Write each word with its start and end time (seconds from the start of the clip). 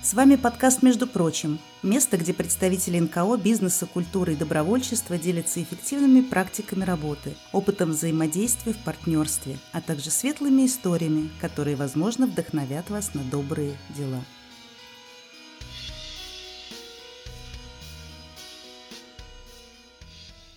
С 0.00 0.14
вами 0.14 0.36
подкаст 0.36 0.82
«Между 0.82 1.08
прочим»– 1.08 1.58
место, 1.82 2.16
где 2.16 2.32
представители 2.32 3.00
НКО, 3.00 3.36
бизнеса, 3.36 3.84
культуры 3.84 4.34
и 4.34 4.36
добровольчества 4.36 5.18
делятся 5.18 5.60
эффективными 5.60 6.20
практиками 6.20 6.84
работы, 6.84 7.36
опытом 7.52 7.90
взаимодействия 7.90 8.74
в 8.74 8.84
партнерстве, 8.84 9.58
а 9.72 9.80
также 9.80 10.10
светлыми 10.10 10.66
историями, 10.66 11.30
которые, 11.40 11.74
возможно, 11.74 12.28
вдохновят 12.28 12.88
вас 12.90 13.12
на 13.14 13.24
добрые 13.24 13.76
дела. 13.96 14.24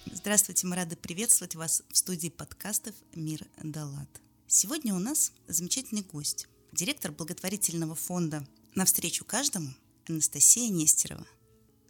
Здравствуйте, 0.06 0.68
мы 0.68 0.76
рады 0.76 0.96
приветствовать 0.96 1.56
вас 1.56 1.82
в 1.90 1.98
студии 1.98 2.30
подкастов 2.30 2.94
«Мир 3.16 3.44
Далат». 3.62 4.22
Сегодня 4.46 4.94
у 4.94 5.00
нас 5.00 5.34
замечательный 5.48 6.04
гость, 6.04 6.48
директор 6.72 7.12
благотворительного 7.12 7.96
фонда 7.96 8.46
«Навстречу 8.76 9.26
каждому» 9.26 9.70
Анастасия 10.08 10.70
Нестерова. 10.70 11.28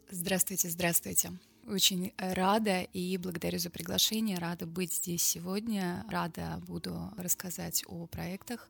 Здравствуйте, 0.10 0.70
здравствуйте. 0.70 1.32
Очень 1.68 2.12
рада 2.18 2.82
и 2.82 3.18
благодарю 3.18 3.60
за 3.60 3.70
приглашение. 3.70 4.38
Рада 4.38 4.66
быть 4.66 4.94
здесь 4.96 5.24
сегодня. 5.24 6.06
Рада 6.10 6.62
буду 6.68 7.14
рассказать 7.18 7.84
о 7.88 8.08
проектах. 8.08 8.70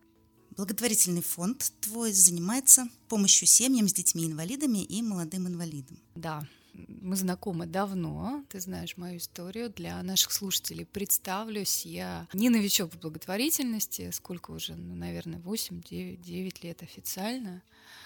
Благотворительный 0.57 1.21
фонд 1.21 1.71
твой 1.81 2.11
занимается 2.11 2.87
помощью 3.07 3.47
семьям 3.47 3.87
с 3.87 3.93
детьми-инвалидами 3.93 4.83
и 4.83 5.01
молодым 5.01 5.47
инвалидам. 5.47 5.97
Да, 6.15 6.45
мы 6.73 7.15
знакомы 7.15 7.65
давно, 7.65 8.43
ты 8.49 8.59
знаешь 8.59 8.97
мою 8.97 9.17
историю. 9.17 9.69
Для 9.69 10.01
наших 10.03 10.31
слушателей 10.31 10.85
представлюсь. 10.85 11.85
Я 11.85 12.27
не 12.33 12.49
новичок 12.49 12.93
в 12.93 12.99
благотворительности, 12.99 14.11
сколько 14.11 14.51
уже, 14.51 14.75
ну, 14.75 14.95
наверное, 14.95 15.39
8-9 15.39 16.55
лет 16.63 16.83
официально. 16.83 17.61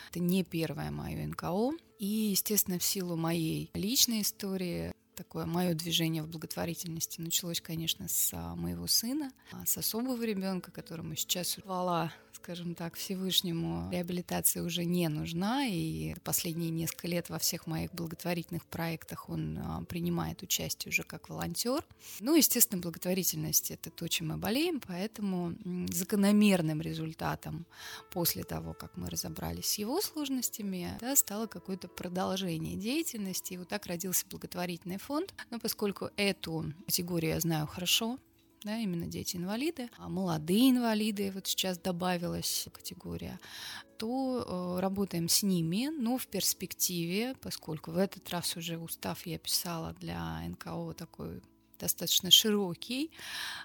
Это 0.10 0.20
не 0.20 0.44
первое 0.44 0.92
мое 0.92 1.28
НКО. 1.28 1.72
И, 2.00 2.06
естественно, 2.06 2.80
в 2.80 2.84
силу 2.84 3.16
моей 3.16 3.70
личной 3.74 4.22
истории, 4.22 4.94
такое 5.16 5.46
мое 5.46 5.74
движение 5.74 6.24
в 6.24 6.28
благотворительности 6.28 7.22
началось, 7.22 7.62
конечно, 7.62 8.08
с 8.08 8.32
а, 8.34 8.56
моего 8.56 8.88
сына, 8.88 9.32
а, 9.52 9.66
с 9.66 9.78
особого 9.78 10.22
ребенка, 10.24 10.72
которому 10.72 11.16
сейчас 11.16 11.56
хвала 11.56 12.12
скажем 12.46 12.76
так, 12.76 12.94
Всевышнему 12.96 13.90
реабилитация 13.92 14.62
уже 14.62 14.86
не 14.86 15.08
нужна, 15.10 15.66
и 15.66 16.14
последние 16.24 16.70
несколько 16.70 17.08
лет 17.08 17.30
во 17.30 17.40
всех 17.40 17.66
моих 17.66 17.92
благотворительных 17.92 18.66
проектах 18.66 19.30
он 19.30 19.58
а, 19.58 19.84
принимает 19.86 20.44
участие 20.44 20.92
уже 20.92 21.02
как 21.02 21.30
волонтер. 21.30 21.84
Ну, 22.20 22.36
естественно, 22.36 22.80
благотворительность— 22.80 23.72
это 23.72 23.90
то, 23.90 24.08
чем 24.08 24.28
мы 24.28 24.38
болеем, 24.38 24.80
поэтому 24.86 25.56
закономерным 25.90 26.82
результатом 26.82 27.66
после 28.12 28.44
того, 28.44 28.74
как 28.74 28.96
мы 28.96 29.10
разобрались 29.10 29.66
с 29.66 29.78
его 29.80 30.00
сложностями, 30.00 30.96
да, 31.02 31.16
стало 31.16 31.48
какое-то 31.48 31.88
продолжение 31.88 32.76
деятельности, 32.76 33.54
и 33.54 33.58
вот 33.58 33.70
так 33.70 33.88
родился 33.88 34.26
благотворительный 34.30 35.00
фонд. 35.06 35.34
Но 35.52 35.60
поскольку 35.60 36.10
эту 36.18 36.74
категорию 36.86 37.34
я 37.34 37.40
знаю 37.40 37.68
хорошо, 37.68 38.18
да, 38.64 38.78
именно 38.78 39.06
дети-инвалиды, 39.06 39.90
а 39.98 40.10
молодые 40.10 40.72
инвалиды, 40.72 41.32
вот 41.32 41.46
сейчас 41.46 41.78
добавилась 41.78 42.68
категория, 42.74 43.40
то 43.98 44.78
э, 44.78 44.82
работаем 44.82 45.30
с 45.30 45.44
ними, 45.44 45.90
но 45.96 46.18
в 46.18 46.28
перспективе, 46.28 47.36
поскольку 47.42 47.92
в 47.92 47.98
этот 47.98 48.28
раз 48.32 48.58
уже 48.58 48.78
устав 48.78 49.26
я 49.28 49.38
писала 49.38 49.94
для 49.94 50.42
НКО 50.50 50.94
такой 50.98 51.42
достаточно 51.80 52.32
широкий. 52.32 53.12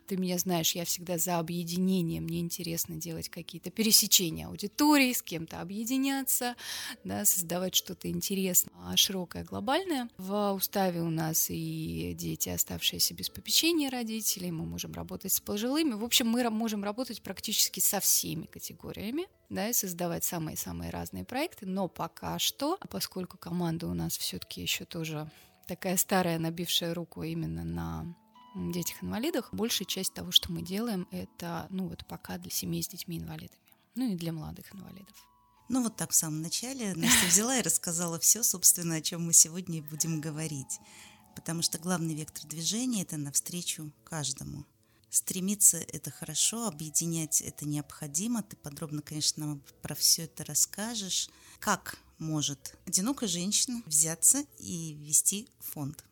Ты 0.06 0.16
меня 0.16 0.38
знаешь, 0.38 0.74
я 0.74 0.84
всегда 0.84 1.18
за 1.18 1.38
объединение. 1.38 2.20
Мне 2.20 2.40
интересно 2.40 2.96
делать 2.96 3.28
какие-то 3.28 3.70
пересечения 3.70 4.46
аудитории, 4.46 5.12
с 5.12 5.22
кем-то 5.22 5.60
объединяться, 5.60 6.56
да, 7.04 7.24
создавать 7.24 7.74
что-то 7.74 8.08
интересное, 8.08 8.74
а 8.84 8.96
широкое, 8.96 9.44
глобальное. 9.44 10.08
В 10.18 10.52
уставе 10.52 11.00
у 11.00 11.10
нас 11.10 11.46
и 11.50 12.14
дети, 12.16 12.48
оставшиеся 12.48 13.14
без 13.14 13.28
попечения 13.28 13.90
родителей, 13.90 14.50
мы 14.50 14.64
можем 14.64 14.92
работать 14.92 15.32
с 15.32 15.40
пожилыми. 15.40 15.94
В 15.94 16.04
общем, 16.04 16.28
мы 16.28 16.48
можем 16.50 16.84
работать 16.84 17.22
практически 17.22 17.80
со 17.80 18.00
всеми 18.00 18.46
категориями 18.46 19.26
да, 19.50 19.68
и 19.68 19.72
создавать 19.72 20.24
самые-самые 20.24 20.90
разные 20.90 21.24
проекты, 21.24 21.66
но 21.66 21.88
пока 21.88 22.38
что, 22.38 22.78
поскольку 22.88 23.36
команда 23.36 23.88
у 23.88 23.94
нас 23.94 24.16
все-таки 24.16 24.62
еще 24.62 24.84
тоже 24.84 25.30
такая 25.70 25.96
старая, 25.96 26.40
набившая 26.40 26.94
руку 26.94 27.22
именно 27.22 27.62
на 27.62 28.04
детях-инвалидах. 28.72 29.50
Большая 29.52 29.86
часть 29.86 30.12
того, 30.12 30.32
что 30.32 30.50
мы 30.50 30.62
делаем, 30.62 31.06
это, 31.12 31.68
ну 31.70 31.86
вот 31.86 32.04
пока 32.08 32.38
для 32.38 32.50
семей 32.50 32.82
с 32.82 32.88
детьми-инвалидами, 32.88 33.72
ну 33.94 34.12
и 34.12 34.16
для 34.16 34.32
молодых 34.32 34.74
инвалидов. 34.74 35.14
Ну 35.68 35.84
вот 35.84 35.94
так 35.94 36.10
в 36.10 36.16
самом 36.16 36.42
начале 36.42 36.92
Настя 36.96 37.26
взяла 37.28 37.56
и 37.56 37.62
рассказала 37.62 38.18
все, 38.18 38.42
собственно, 38.42 38.96
о 38.96 39.00
чем 39.00 39.24
мы 39.24 39.32
сегодня 39.32 39.78
и 39.78 39.82
будем 39.82 40.20
говорить. 40.20 40.80
Потому 41.36 41.62
что 41.62 41.78
главный 41.78 42.16
вектор 42.16 42.44
движения– 42.46 43.02
это 43.04 43.16
навстречу 43.16 43.92
каждому. 44.02 44.66
Стремиться– 45.08 45.76
это 45.92 46.10
хорошо, 46.10 46.66
объединять– 46.66 47.40
это 47.42 47.64
необходимо. 47.64 48.42
Ты 48.42 48.56
подробно, 48.56 49.02
конечно, 49.02 49.46
нам 49.46 49.62
про 49.82 49.94
все 49.94 50.24
это 50.24 50.44
расскажешь. 50.44 51.30
Как 51.60 51.96
может 52.20 52.76
одинокая 52.86 53.28
женщина 53.28 53.82
взяться 53.86 54.44
и 54.58 54.94
вести 54.94 55.48
фонд? 55.58 56.04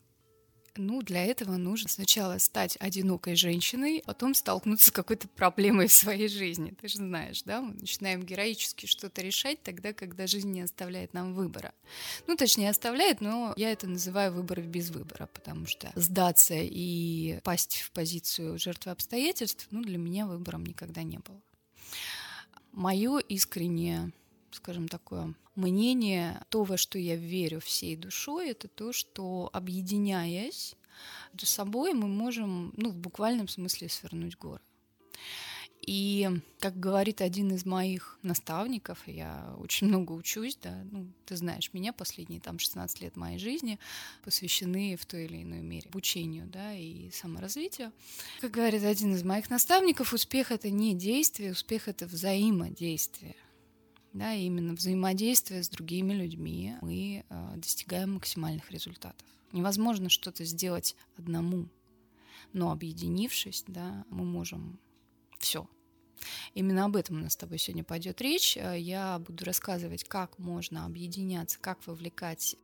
Ну, 0.79 1.03
для 1.03 1.25
этого 1.25 1.57
нужно 1.57 1.89
сначала 1.89 2.39
стать 2.39 2.77
одинокой 2.79 3.35
женщиной, 3.35 4.03
потом 4.07 4.33
столкнуться 4.33 4.87
с 4.87 4.93
какой-то 4.93 5.27
проблемой 5.27 5.89
в 5.89 5.93
своей 5.93 6.29
жизни. 6.29 6.73
Ты 6.81 6.87
же 6.87 6.99
знаешь, 6.99 7.43
да? 7.43 7.61
Мы 7.61 7.75
начинаем 7.75 8.23
героически 8.23 8.87
что-то 8.87 9.21
решать 9.21 9.61
тогда, 9.65 9.93
когда 9.93 10.29
жизнь 10.29 10.53
не 10.53 10.61
оставляет 10.61 11.15
нам 11.15 11.35
выбора. 11.35 11.75
Ну, 12.29 12.37
точнее, 12.37 12.71
оставляет, 12.71 13.21
но 13.21 13.55
я 13.57 13.73
это 13.73 13.89
называю 13.89 14.33
выбор 14.33 14.61
без 14.61 14.91
выбора, 14.91 15.29
потому 15.35 15.67
что 15.67 15.91
сдаться 15.97 16.55
и 16.57 17.41
пасть 17.43 17.81
в 17.81 17.91
позицию 17.91 18.57
жертвы 18.59 18.93
обстоятельств, 18.93 19.67
ну, 19.73 19.83
для 19.83 19.99
меня 19.99 20.27
выбором 20.27 20.65
никогда 20.65 21.03
не 21.03 21.19
было. 21.19 21.41
Мое 22.71 23.19
искреннее 23.19 24.13
скажем, 24.59 24.89
такое 24.89 25.35
мнение, 25.55 26.41
то, 26.51 26.65
во 26.65 26.77
что 26.77 26.99
я 26.99 27.17
верю 27.17 27.61
всей 27.61 27.97
душой, 27.97 28.51
это 28.51 28.69
то, 28.69 28.93
что 28.93 29.51
объединяясь 29.53 30.77
между 31.33 31.47
собой, 31.47 31.95
мы 31.95 32.09
можем, 32.09 32.73
ну, 32.77 32.91
в 32.91 32.97
буквальном 32.97 33.49
смысле 33.49 33.89
свернуть 33.89 34.37
горы. 34.37 34.61
И, 35.81 36.29
как 36.59 36.79
говорит 36.79 37.23
один 37.23 37.53
из 37.53 37.65
моих 37.65 38.19
наставников, 38.23 38.99
я 39.07 39.55
очень 39.59 39.87
много 39.87 40.13
учусь, 40.13 40.59
да, 40.63 40.85
ну, 40.91 41.07
ты 41.25 41.37
знаешь, 41.37 41.73
меня 41.73 41.95
последние 41.95 42.41
там 42.41 42.59
16 42.59 43.01
лет 43.01 43.17
моей 43.17 43.39
жизни 43.39 43.79
посвящены 44.23 44.97
в 44.97 45.07
той 45.07 45.25
или 45.25 45.43
иной 45.43 45.61
мере 45.61 45.89
обучению, 45.89 46.47
да, 46.47 46.75
и 46.75 47.11
саморазвитию. 47.11 47.93
Как 48.41 48.51
говорит 48.51 48.83
один 48.83 49.15
из 49.15 49.23
моих 49.23 49.49
наставников, 49.49 50.13
успех— 50.13 50.51
это 50.53 50.69
не 50.69 50.95
действие, 50.95 51.53
успех— 51.53 51.83
это 51.89 52.07
взаимодействие 52.07 53.37
да, 54.13 54.35
именно 54.35 54.75
взаимодействие 54.75 55.63
с 55.63 55.69
другими 55.69 56.13
людьми 56.13 56.77
мы 56.81 57.25
э, 57.29 57.53
достигаем 57.57 58.15
максимальных 58.15 58.71
результатов. 58.71 59.27
Невозможно 59.53 60.09
что-то 60.09 60.45
сделать 60.45 60.97
одному, 61.17 61.69
но 62.53 62.71
объединившись, 62.71 63.65
да, 63.67 64.05
мы 64.11 64.25
можем 64.25 64.79
все. 65.39 65.69
Именно 66.55 66.87
об 66.87 66.97
этом 66.97 67.19
у 67.19 67.21
нас 67.21 67.35
с 67.35 67.37
тобой 67.37 67.59
сегодня 67.59 67.85
пойдет 67.85 68.21
речь. 68.21 68.57
Э, 68.57 68.79
я 68.79 69.19
буду 69.19 69.45
рассказывать, 69.45 70.05
как 70.05 70.39
можно 70.39 70.85
объединяться, 70.85 71.59
как 71.59 71.87
вовлекать 71.87 72.57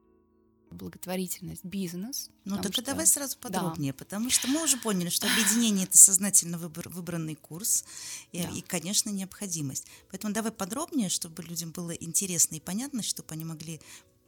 благотворительность, 0.71 1.65
бизнес. 1.65 2.31
Ну 2.45 2.61
так 2.61 2.73
что... 2.73 2.83
давай 2.83 3.07
сразу 3.07 3.39
подробнее, 3.39 3.93
да. 3.93 3.99
потому 3.99 4.31
что 4.31 4.49
мы 4.49 4.63
уже 4.63 4.77
поняли, 4.77 5.09
что 5.09 5.27
объединение 5.27 5.85
это 5.85 5.97
сознательно 5.97 6.59
выбор, 6.59 6.89
выбранный 6.89 7.35
курс 7.35 7.85
и, 8.33 8.43
да. 8.43 8.49
и, 8.51 8.61
конечно, 8.61 9.11
необходимость. 9.11 9.87
Поэтому 10.11 10.33
давай 10.35 10.53
подробнее, 10.53 11.09
чтобы 11.09 11.43
людям 11.43 11.71
было 11.71 11.93
интересно 11.93 12.57
и 12.57 12.61
понятно, 12.61 13.03
чтобы 13.03 13.29
они 13.33 13.45
могли 13.45 13.81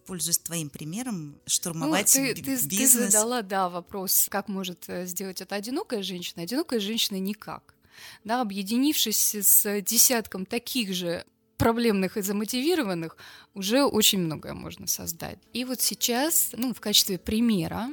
пользуясь 0.07 0.39
твоим 0.39 0.71
примером, 0.71 1.37
штурмовать 1.47 2.15
ну, 2.17 2.33
ты, 2.33 2.41
бизнес. 2.41 2.63
Ты, 2.63 2.79
ты 2.79 2.87
задала, 2.87 3.43
да, 3.43 3.69
вопрос, 3.69 4.29
как 4.31 4.49
может 4.49 4.89
э, 4.89 5.05
сделать 5.05 5.41
это 5.41 5.57
одинокая 5.57 6.05
женщина. 6.05 6.43
Одинокая 6.43 6.79
женщина 6.79 7.17
никак. 7.19 7.75
Да, 8.23 8.41
объединившись 8.41 9.35
с 9.35 9.81
десятком 9.83 10.47
таких 10.47 10.95
же 10.95 11.27
проблемных 11.57 12.17
и 12.17 12.23
замотивированных 12.23 13.17
уже 13.55 13.85
очень 13.85 14.21
многое 14.21 14.55
можно 14.55 14.87
создать. 14.87 15.39
И 15.53 15.65
вот 15.65 15.81
сейчас, 15.81 16.51
ну, 16.57 16.75
в 16.75 16.81
качестве 16.81 17.19
примера, 17.19 17.89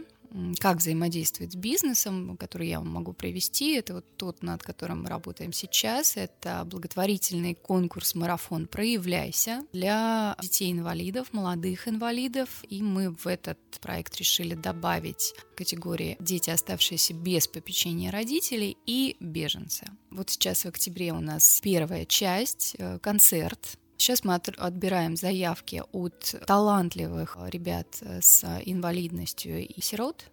как 0.60 0.78
взаимодействовать 0.78 1.54
с 1.54 1.56
бизнесом, 1.56 2.38
который 2.38 2.70
я 2.70 2.80
вам 2.80 2.90
могу 2.90 3.14
привести. 3.14 3.76
Это 3.76 3.96
вот 3.96 4.06
тот, 4.18 4.42
над 4.44 4.64
которым 4.64 5.04
мы 5.04 5.10
работаем 5.10 5.54
сейчас. 5.54 6.18
Это 6.18 6.64
благотворительный 6.66 7.56
конкурс 7.56 8.16
«Марафон. 8.16 8.68
Проявляйся» 8.68 9.64
для 9.74 10.36
детей-инвалидов, 10.42 11.34
молодых 11.34 11.88
инвалидов. 11.88 12.50
И 12.70 12.82
мы 12.82 13.12
в 13.12 13.28
этот 13.28 13.60
проект 13.82 14.18
решили 14.18 14.56
добавить 14.56 15.36
категории 15.56 16.18
«Дети, 16.20 16.50
оставшиеся 16.50 17.14
без 17.14 17.48
попечения 17.48 18.12
родителей» 18.12 18.78
и 18.86 19.16
«Беженцы». 19.20 19.86
Вот 20.10 20.30
сейчас 20.30 20.66
в 20.66 20.68
октябре 20.68 21.12
у 21.12 21.20
нас 21.20 21.60
первая 21.62 22.06
часть, 22.06 22.76
э, 22.78 23.00
концерт 23.00 23.78
Сейчас 24.04 24.26
мы 24.26 24.36
отбираем 24.36 25.16
заявки 25.16 25.82
от 25.94 26.36
талантливых 26.46 27.38
ребят 27.46 27.88
с 28.02 28.44
инвалидностью 28.66 29.66
и 29.66 29.80
сирот. 29.80 30.30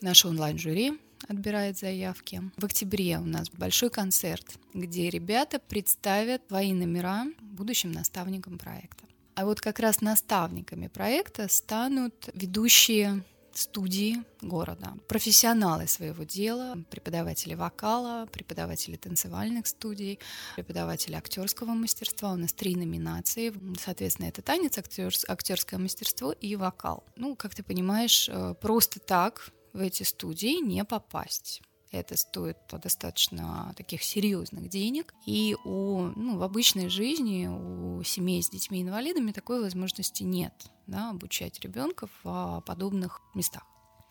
Наше 0.00 0.28
онлайн-жюри 0.28 0.98
отбирает 1.28 1.76
заявки. 1.76 2.40
В 2.56 2.64
октябре 2.64 3.18
у 3.18 3.26
нас 3.26 3.50
большой 3.50 3.90
концерт, 3.90 4.46
где 4.72 5.10
ребята 5.10 5.58
представят 5.58 6.40
свои 6.48 6.72
номера 6.72 7.26
будущим 7.42 7.92
наставникам 7.92 8.56
проекта. 8.56 9.04
А 9.34 9.44
вот 9.44 9.60
как 9.60 9.78
раз 9.78 10.00
наставниками 10.00 10.86
проекта 10.86 11.48
станут 11.48 12.30
ведущие 12.32 13.22
студии 13.56 14.22
города, 14.42 14.94
профессионалы 15.08 15.86
своего 15.86 16.24
дела, 16.24 16.76
преподаватели 16.90 17.54
вокала, 17.54 18.26
преподаватели 18.26 18.96
танцевальных 18.96 19.66
студий, 19.66 20.18
преподаватели 20.56 21.14
актерского 21.14 21.72
мастерства. 21.72 22.32
У 22.32 22.36
нас 22.36 22.52
три 22.52 22.76
номинации. 22.76 23.52
Соответственно, 23.78 24.26
это 24.26 24.42
танец, 24.42 24.78
актерское 24.78 25.78
мастерство 25.78 26.32
и 26.32 26.56
вокал. 26.56 27.04
Ну, 27.16 27.36
как 27.36 27.54
ты 27.54 27.62
понимаешь, 27.62 28.28
э, 28.28 28.54
просто 28.60 29.00
так 29.00 29.50
в 29.72 29.80
эти 29.80 30.02
студии 30.02 30.62
не 30.62 30.84
попасть. 30.84 31.62
Это 31.92 32.16
стоит 32.16 32.58
достаточно 32.70 33.72
таких 33.76 34.02
серьезных 34.02 34.68
денег. 34.68 35.14
И 35.24 35.56
у, 35.64 36.12
ну, 36.16 36.36
в 36.36 36.42
обычной 36.42 36.88
жизни 36.88 37.46
у 37.46 38.02
семей 38.02 38.42
с 38.42 38.50
детьми-инвалидами 38.50 39.32
такой 39.32 39.60
возможности 39.60 40.22
нет 40.22 40.52
да, 40.86 41.10
обучать 41.10 41.60
ребенка 41.60 42.08
в 42.22 42.62
подобных 42.66 43.20
местах. 43.34 43.64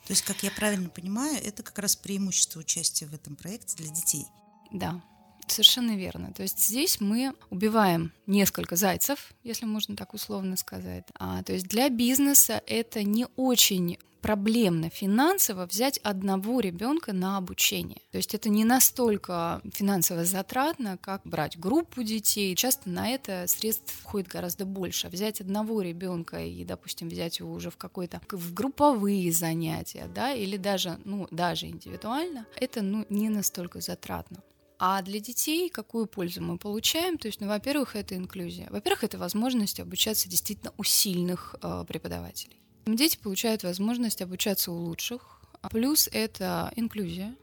То 0.07 0.13
есть, 0.13 0.23
как 0.23 0.43
я 0.43 0.51
правильно 0.51 0.89
понимаю, 0.89 1.37
это 1.43 1.63
как 1.63 1.79
раз 1.79 1.95
преимущество 1.95 2.59
участия 2.59 3.07
в 3.07 3.13
этом 3.13 3.35
проекте 3.35 3.77
для 3.77 3.91
детей. 3.91 4.25
Да, 4.71 5.01
Совершенно 5.47 5.95
верно. 5.95 6.33
То 6.33 6.41
есть 6.41 6.59
здесь 6.59 6.99
мы 6.99 7.33
убиваем 7.51 8.11
несколько 8.25 8.75
зайцев, 8.75 9.31
если 9.43 9.65
можно 9.65 9.95
так 9.95 10.13
условно 10.13 10.57
сказать. 10.57 11.05
А, 11.19 11.43
то 11.43 11.53
есть 11.53 11.67
для 11.67 11.89
бизнеса 11.89 12.63
это 12.65 13.03
не 13.03 13.27
очень 13.35 13.99
проблемно 14.25 14.89
финансово 14.89 15.67
взять 15.67 15.99
одного 15.99 16.59
ребенка 16.59 17.13
на 17.13 17.37
обучение. 17.37 18.01
То 18.09 18.17
есть 18.17 18.33
это 18.33 18.49
не 18.49 18.65
настолько 18.65 19.61
финансово 19.71 20.25
затратно, 20.25 20.97
как 20.99 21.21
брать 21.25 21.59
группу 21.59 22.01
детей. 22.01 22.55
Часто 22.55 22.89
на 22.89 23.09
это 23.09 23.45
средств 23.45 23.93
входит 24.01 24.27
гораздо 24.27 24.65
больше. 24.65 25.09
Взять 25.09 25.41
одного 25.41 25.79
ребенка 25.83 26.43
и, 26.43 26.65
допустим, 26.65 27.07
взять 27.07 27.37
его 27.37 27.53
уже 27.53 27.69
в 27.69 27.77
какой-то 27.77 28.19
в 28.31 28.51
групповые 28.51 29.31
занятия, 29.31 30.09
да, 30.15 30.33
или 30.33 30.57
даже, 30.57 30.97
ну, 31.05 31.27
даже 31.29 31.67
индивидуально, 31.67 32.47
это 32.55 32.81
ну, 32.81 33.05
не 33.09 33.29
настолько 33.29 33.79
затратно. 33.79 34.41
А 34.79 35.03
для 35.03 35.19
детей 35.19 35.69
какую 35.69 36.07
пользу 36.07 36.41
мы 36.41 36.57
получаем? 36.57 37.19
То 37.19 37.27
есть, 37.27 37.41
ну, 37.41 37.47
во-первых, 37.47 37.95
это 37.95 38.15
инклюзия. 38.15 38.69
Во-первых, 38.71 39.03
это 39.03 39.19
возможность 39.19 39.79
обучаться 39.79 40.27
действительно 40.27 40.73
у 40.79 40.83
сильных 40.83 41.55
э, 41.61 41.85
преподавателей. 41.87 42.64
Дети 42.85 43.17
получают 43.17 43.63
возможность 43.63 44.21
обучаться 44.21 44.71
у 44.71 44.75
лучших. 44.75 45.41
Плюс 45.71 46.07
это 46.11 46.71
инклюзия. 46.75 47.35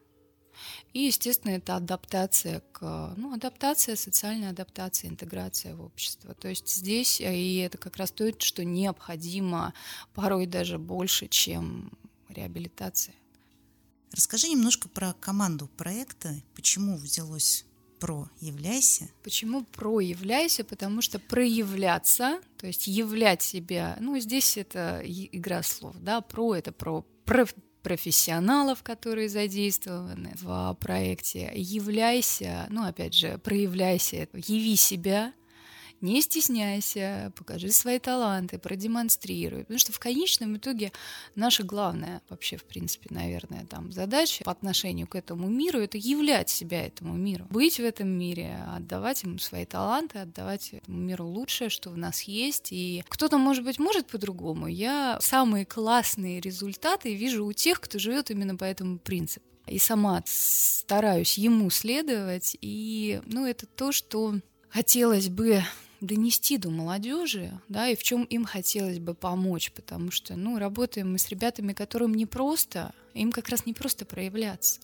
И, 0.93 1.00
естественно, 1.00 1.53
это 1.53 1.77
адаптация 1.77 2.61
к, 2.73 3.15
ну, 3.17 3.35
адаптация, 3.35 3.97
социальная 3.97 4.50
адаптация, 4.50 5.11
интеграция 5.11 5.75
в 5.75 5.83
общество. 5.83 6.35
То 6.35 6.49
есть 6.49 6.69
здесь, 6.69 7.21
э, 7.21 7.35
и 7.35 7.56
это 7.56 7.79
как 7.79 7.97
раз 7.97 8.11
то, 8.11 8.31
что 8.39 8.65
необходимо 8.65 9.75
порой 10.15 10.47
даже 10.47 10.79
больше, 10.79 11.27
чем 11.27 11.91
реабилитация. 12.29 13.15
Расскажи 14.12 14.49
немножко 14.49 14.89
про 14.89 15.15
команду 15.15 15.69
проекта, 15.69 16.35
почему 16.55 16.99
взялось 16.99 17.65
проявляйся. 18.03 19.09
Почему 19.23 19.63
проявляйся? 19.63 20.65
Потому 20.65 21.03
что 21.03 21.21
проявляться, 21.21 22.41
то 22.57 22.67
есть 22.67 22.89
являть 22.89 23.43
себя, 23.43 23.97
ну, 24.01 24.19
здесь 24.19 24.57
это 24.57 25.03
игра 25.05 25.63
слов, 25.63 25.95
да, 26.01 26.21
про 26.21 26.57
это 26.57 26.73
про, 26.73 27.05
про 27.25 27.47
профессионалов, 27.83 28.83
которые 28.83 29.29
задействованы 29.29 30.35
в 30.41 30.77
проекте. 30.81 31.53
Являйся, 31.55 32.67
ну, 32.71 32.85
опять 32.85 33.15
же, 33.15 33.39
проявляйся, 33.39 34.29
яви 34.33 34.77
себя, 34.77 35.33
не 36.03 36.21
стесняйся, 36.21 37.33
покажи 37.37 37.71
свои 37.71 37.99
таланты, 37.99 38.59
продемонстрируй. 38.59 39.61
Потому 39.61 39.79
что 39.79 39.93
в 39.93 39.99
конечном 39.99 40.57
итоге 40.57 40.93
наша 41.35 41.63
главная 41.63 42.21
вообще, 42.29 42.57
в 42.57 42.65
принципе, 42.65 43.09
наверное, 43.11 43.65
там 43.67 43.93
задача 43.93 44.45
по 44.45 44.53
отношению 44.53 45.07
к 45.07 45.15
этому 45.15 45.49
миру— 45.49 45.79
это 45.81 45.97
являть 45.97 46.51
себя 46.51 46.87
этому 46.87 47.15
миру. 47.15 47.47
Быть 47.51 47.79
в 47.79 47.85
этом 47.85 48.09
мире, 48.09 48.59
отдавать 48.77 49.23
ему 49.23 49.39
свои 49.39 49.65
таланты, 49.65 50.19
отдавать 50.19 50.73
этому 50.73 50.99
миру 50.99 51.27
лучшее, 51.27 51.71
что 51.71 51.91
в 51.91 51.97
нас 51.97 52.23
есть. 52.23 52.69
И 52.73 53.05
кто-то, 53.09 53.39
может 53.39 53.65
быть, 53.65 53.79
может 53.79 54.09
по-другому. 54.09 54.67
Я 54.67 55.19
самые 55.21 55.65
классные 55.65 56.41
результаты 56.41 57.15
вижу 57.15 57.47
у 57.47 57.53
тех, 57.53 57.81
кто 57.81 57.99
живет 57.99 58.31
именно 58.31 58.57
по 58.57 58.65
этому 58.65 58.99
принципу 58.99 59.47
и 59.67 59.79
сама 59.79 60.23
стараюсь 60.27 61.39
ему 61.39 61.71
следовать. 61.71 62.57
И, 62.61 63.21
ну, 63.27 63.47
это 63.47 63.67
то, 63.67 63.93
что 63.93 64.35
хотелось 64.69 65.29
бы 65.29 65.63
донести 66.07 66.59
до 66.59 66.71
молодежи, 66.71 67.61
да, 67.69 67.89
и 67.89 67.97
в 67.97 68.03
чем 68.03 68.25
им 68.25 68.45
хотелось 68.45 68.99
бы 68.99 69.15
помочь, 69.15 69.73
потому 69.73 70.11
что, 70.11 70.37
ну, 70.37 70.59
работаем 70.59 71.13
мы 71.13 71.19
с 71.19 71.29
ребятами, 71.29 71.73
которым 71.73 72.15
не 72.15 72.27
просто, 72.27 72.93
им 73.15 73.33
как 73.33 73.49
раз 73.49 73.67
не 73.67 73.73
просто 73.73 74.05
проявляться. 74.05 74.81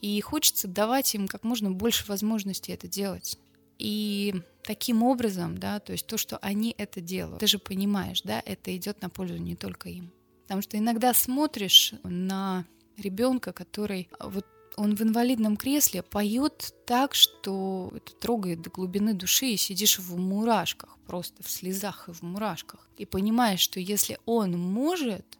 И 0.00 0.20
хочется 0.20 0.68
давать 0.68 1.14
им 1.14 1.26
как 1.26 1.42
можно 1.42 1.70
больше 1.70 2.04
возможностей 2.06 2.72
это 2.72 2.86
делать. 2.86 3.38
И 3.78 4.34
таким 4.62 5.02
образом, 5.02 5.58
да, 5.58 5.78
то 5.80 5.92
есть 5.92 6.06
то, 6.06 6.16
что 6.16 6.36
они 6.38 6.74
это 6.76 7.00
делают, 7.00 7.40
ты 7.40 7.46
же 7.46 7.58
понимаешь, 7.58 8.22
да, 8.22 8.42
это 8.44 8.76
идет 8.76 9.02
на 9.02 9.08
пользу 9.08 9.36
не 9.36 9.56
только 9.56 9.88
им. 9.88 10.12
Потому 10.42 10.62
что 10.62 10.78
иногда 10.78 11.14
смотришь 11.14 11.94
на 12.02 12.64
ребенка, 12.96 13.52
который 13.52 14.08
вот 14.18 14.46
он 14.78 14.94
в 14.94 15.02
инвалидном 15.02 15.56
кресле 15.56 16.02
поет 16.02 16.72
так, 16.86 17.14
что 17.14 17.92
это 17.94 18.12
трогает 18.14 18.62
до 18.62 18.70
глубины 18.70 19.12
души, 19.12 19.46
и 19.46 19.56
сидишь 19.56 19.98
в 19.98 20.16
мурашках, 20.16 20.96
просто 21.06 21.42
в 21.42 21.50
слезах 21.50 22.08
и 22.08 22.12
в 22.12 22.22
мурашках. 22.22 22.88
И 22.96 23.04
понимаешь, 23.04 23.60
что 23.60 23.80
если 23.80 24.18
он 24.24 24.56
может, 24.56 25.38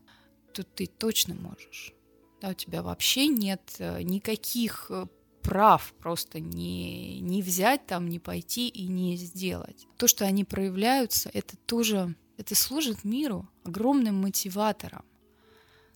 то 0.52 0.64
ты 0.64 0.86
точно 0.86 1.34
можешь. 1.34 1.94
Да, 2.40 2.50
у 2.50 2.54
тебя 2.54 2.82
вообще 2.82 3.28
нет 3.28 3.76
э, 3.78 4.02
никаких 4.02 4.86
э, 4.90 5.06
прав 5.42 5.92
просто 6.00 6.40
не, 6.40 7.20
не 7.20 7.42
взять 7.42 7.86
там, 7.86 8.08
не 8.08 8.18
пойти 8.18 8.68
и 8.68 8.86
не 8.86 9.16
сделать. 9.16 9.86
То, 9.96 10.08
что 10.08 10.24
они 10.24 10.44
проявляются, 10.44 11.30
это 11.32 11.56
тоже, 11.56 12.14
это 12.36 12.54
служит 12.54 13.04
миру 13.04 13.48
огромным 13.64 14.20
мотиватором 14.20 15.04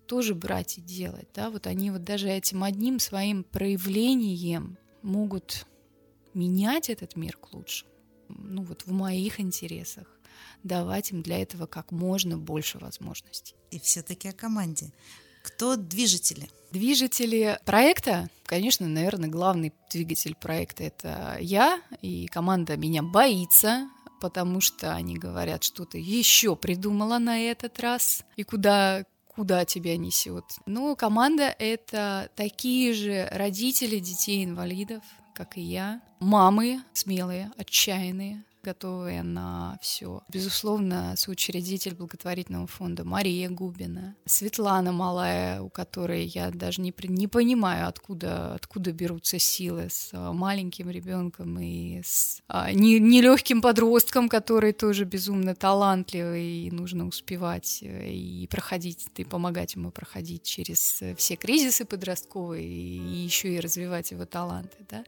тоже 0.06 0.35
брать 0.35 0.78
и 0.78 0.80
делать, 0.80 1.28
да, 1.35 1.50
вот 1.50 1.66
они 1.66 1.90
вот 1.90 2.04
даже 2.04 2.28
этим 2.28 2.64
одним 2.64 2.99
своим 2.99 3.44
проявлением 3.44 4.78
могут 5.02 5.66
менять 6.35 6.90
этот 6.90 7.16
мир 7.16 7.37
к 7.37 7.52
лучшему, 7.52 7.90
ну 8.28 8.62
вот 8.62 8.82
в 8.87 8.92
моих 8.92 9.40
интересах, 9.40 10.06
давать 10.62 11.11
им 11.11 11.23
для 11.23 11.42
этого 11.42 11.66
как 11.66 11.92
можно 11.92 12.38
больше 12.38 12.78
возможностей. 12.78 13.54
И 13.71 13.78
все-таки 13.78 14.28
о 14.28 14.32
команде. 14.32 14.92
Кто 15.42 15.76
движители? 15.76 16.49
Движители 16.71 17.59
проекта, 17.64 18.30
конечно, 18.44 18.87
наверное, 18.88 19.28
главный 19.28 19.73
двигатель 19.90 20.35
проекта 20.35 20.85
это 20.85 21.37
я, 21.40 21.82
и 22.00 22.26
команда 22.26 22.76
меня 22.76 23.02
боится, 23.02 23.90
потому 24.21 24.61
что 24.61 24.94
они 24.94 25.16
говорят, 25.16 25.64
что 25.64 25.85
ты 25.85 25.99
еще 25.99 26.54
придумала 26.54 27.18
на 27.18 27.40
этот 27.40 27.80
раз, 27.80 28.25
и 28.37 28.44
куда 28.44 29.04
куда 29.34 29.64
тебя 29.64 29.96
несет. 29.96 30.44
Ну, 30.66 30.94
команда— 30.96 31.54
это 31.58 32.30
такие 32.36 32.92
же 32.92 33.28
родители 33.32 33.98
детей-инвалидов, 33.98 35.02
как 35.34 35.56
и 35.56 35.62
я, 35.62 36.00
мамы 36.20 36.82
смелые, 36.92 37.50
отчаянные, 37.56 38.44
готовые 38.62 39.23
на 39.23 39.78
все. 39.81 40.23
Безусловно, 40.28 41.14
соучредитель 41.16 41.95
благотворительного 41.95 42.66
фонда 42.66 43.04
Мария 43.04 43.49
Губина, 43.50 44.16
Светлана 44.25 44.92
Малая, 44.92 45.61
у 45.61 45.69
которой 45.69 46.25
я 46.26 46.50
даже 46.50 46.81
не, 46.81 46.95
не 47.04 47.28
понимаю, 47.28 47.88
откуда, 47.88 48.54
откуда 48.54 48.92
берутся 48.92 49.38
силы 49.38 49.88
с 49.90 50.11
а, 50.12 50.33
маленьким 50.33 50.90
ребенком 50.90 51.59
и 51.59 52.00
с 52.04 52.40
а, 52.49 52.73
нелегким 52.73 53.57
не 53.59 53.62
подростком, 53.62 54.28
который 54.28 54.73
тоже 54.73 55.04
безумно 55.04 55.54
талантливый, 55.54 56.66
и 56.66 56.71
нужно 56.71 57.07
успевать 57.07 57.78
э, 57.83 58.11
и 58.11 58.47
проходить, 58.47 59.07
и 59.16 59.25
помогать 59.25 59.75
ему 59.75 59.90
проходить 59.90 60.42
через 60.42 61.02
э, 61.02 61.14
все 61.14 61.37
кризисы 61.37 61.85
подростковые, 61.85 62.66
и 62.66 63.25
еще 63.25 63.54
и 63.54 63.61
развивать 63.61 64.11
его 64.11 64.25
таланты. 64.25 64.76
Да? 64.90 65.04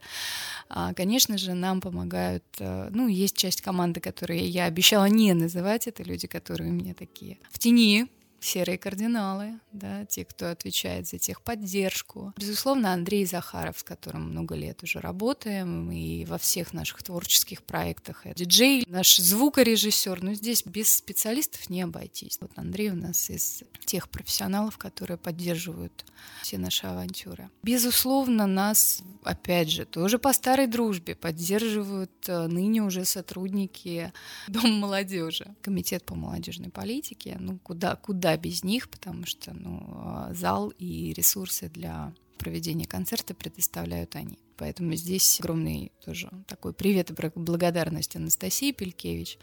А, 0.69 0.93
конечно 0.93 1.37
же, 1.37 1.53
нам 1.53 1.81
помогают, 1.81 2.43
э, 2.59 2.89
ну, 2.91 3.07
есть 3.07 3.35
часть 3.45 3.61
команды, 3.61 3.99
которые 3.99 4.47
я 4.47 4.65
обещала 4.65 5.05
не 5.05 5.33
называть, 5.33 5.87
это 5.87 6.01
люди, 6.01 6.25
которые 6.25 6.71
у 6.71 6.73
меня 6.73 6.95
такие 6.95 7.37
в 7.51 7.59
тени, 7.59 8.07
серые 8.45 8.77
кардиналы, 8.77 9.59
да, 9.71 10.05
те, 10.05 10.23
кто 10.23 10.49
отвечает 10.49 11.07
за 11.07 11.17
техподдержку. 11.17 12.33
Безусловно, 12.37 12.93
Андрей 12.93 13.25
Захаров, 13.25 13.79
с 13.79 13.83
которым 13.83 14.29
много 14.29 14.55
лет 14.55 14.83
уже 14.83 14.99
работаем, 14.99 15.91
и 15.91 16.25
во 16.25 16.37
всех 16.37 16.73
наших 16.73 17.03
творческих 17.03 17.63
проектах. 17.63 18.25
Это 18.25 18.35
диджей, 18.35 18.85
наш 18.87 19.17
звукорежиссер. 19.17 20.23
Но 20.23 20.33
здесь 20.33 20.63
без 20.65 20.95
специалистов 20.95 21.69
не 21.69 21.81
обойтись. 21.81 22.37
Вот 22.39 22.51
Андрей 22.55 22.91
у 22.91 22.95
нас 22.95 23.29
из 23.29 23.63
тех 23.85 24.09
профессионалов, 24.09 24.77
которые 24.77 25.17
поддерживают 25.17 26.05
все 26.41 26.57
наши 26.57 26.87
авантюры. 26.87 27.49
Безусловно, 27.63 28.47
нас, 28.47 29.01
опять 29.23 29.69
же, 29.69 29.85
тоже 29.85 30.19
по 30.19 30.33
старой 30.33 30.67
дружбе 30.67 31.15
поддерживают 31.15 32.11
э, 32.27 32.47
ныне 32.47 32.81
уже 32.81 33.05
сотрудники 33.05 34.13
Дома 34.47 34.67
молодежи, 34.67 35.55
Комитет 35.61 36.03
по 36.03 36.15
молодежной 36.15 36.69
политике. 36.69 37.37
Ну, 37.39 37.59
куда, 37.59 37.95
куда 37.95 38.34
без 38.37 38.63
них, 38.63 38.89
потому 38.89 39.25
что 39.25 39.53
ну, 39.53 39.83
а, 39.87 40.33
зал 40.33 40.73
и 40.77 41.13
ресурсы 41.13 41.69
для 41.69 42.13
проведения 42.37 42.85
концерта 42.85 43.33
предоставляют 43.33 44.15
они. 44.15 44.37
Поэтому 44.57 44.95
здесь 44.95 45.39
огромный 45.41 45.91
тоже 46.03 46.29
такой 46.47 46.73
привет 46.73 47.11
и 47.11 47.13
благодарность 47.35 48.15
Анастасии 48.15 48.71
Пелькевич. 48.71 49.37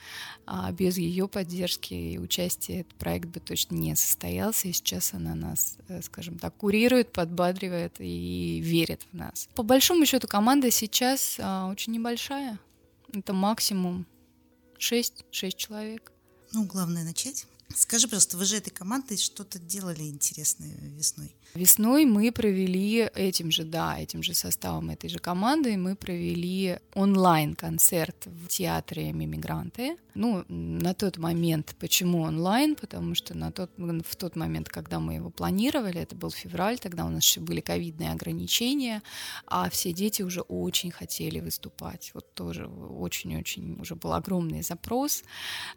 А 0.47 0.73
без 0.73 0.97
ее 0.97 1.29
поддержки 1.29 1.93
и 1.93 2.19
участия 2.19 2.81
этот 2.81 2.95
проект 2.95 3.29
бы 3.29 3.41
точно 3.41 3.75
не 3.75 3.95
состоялся. 3.95 4.69
И 4.69 4.73
сейчас 4.73 5.13
она 5.13 5.35
нас, 5.35 5.77
э, 5.89 6.01
скажем 6.03 6.39
так, 6.39 6.57
курирует, 6.57 7.13
подбадривает 7.13 7.97
и 7.99 8.61
верит 8.63 9.07
в 9.13 9.17
нас. 9.17 9.49
По 9.55 9.63
большому 9.63 10.07
счету 10.07 10.27
команда 10.27 10.71
сейчас 10.71 11.37
а, 11.39 11.69
очень 11.69 11.93
небольшая. 11.93 12.59
Это 13.13 13.35
максимум 13.35 14.07
6, 14.79 15.27
6 15.31 15.57
человек. 15.57 16.13
Ну, 16.53 16.65
главное 16.65 17.05
начать. 17.05 17.47
Скажи, 17.75 18.09
просто, 18.09 18.37
вы 18.37 18.45
же 18.45 18.57
этой 18.57 18.71
командой 18.71 19.17
что-то 19.17 19.59
делали 19.59 20.03
интересное 20.03 20.75
весной? 20.97 21.35
Весной 21.55 22.07
мы 22.07 22.33
провели 22.33 23.11
этим 23.15 23.51
же, 23.51 23.65
да, 23.65 23.99
этим 23.99 24.23
же 24.23 24.35
составом 24.35 24.91
этой 24.91 25.11
же 25.11 25.19
команды, 25.19 25.77
мы 25.77 25.97
провели 25.97 26.79
онлайн-концерт 26.95 28.27
в 28.27 28.49
театре 28.49 29.13
«Мимигранты». 29.13 29.97
Ну, 30.15 30.45
на 30.49 30.95
тот 30.95 31.19
момент, 31.19 31.77
почему 31.79 32.23
онлайн? 32.23 32.75
Потому 32.77 33.15
что 33.15 33.37
на 33.37 33.53
тот, 33.53 33.71
в 33.77 34.17
тот 34.17 34.37
момент, 34.37 34.69
когда 34.69 34.99
мы 34.99 35.15
его 35.15 35.31
планировали, 35.31 36.01
это 36.01 36.17
был 36.17 36.31
февраль, 36.31 36.79
тогда 36.79 37.05
у 37.05 37.11
нас 37.11 37.25
еще 37.25 37.41
были 37.41 37.61
ковидные 37.61 38.13
ограничения, 38.13 39.03
а 39.47 39.69
все 39.69 39.93
дети 39.93 40.23
уже 40.23 40.41
очень 40.41 40.91
хотели 40.91 41.41
выступать. 41.41 42.11
Вот 42.15 42.35
тоже 42.35 42.67
очень-очень 42.67 43.81
уже 43.81 43.95
был 43.95 44.15
огромный 44.15 44.63
запрос, 44.63 45.23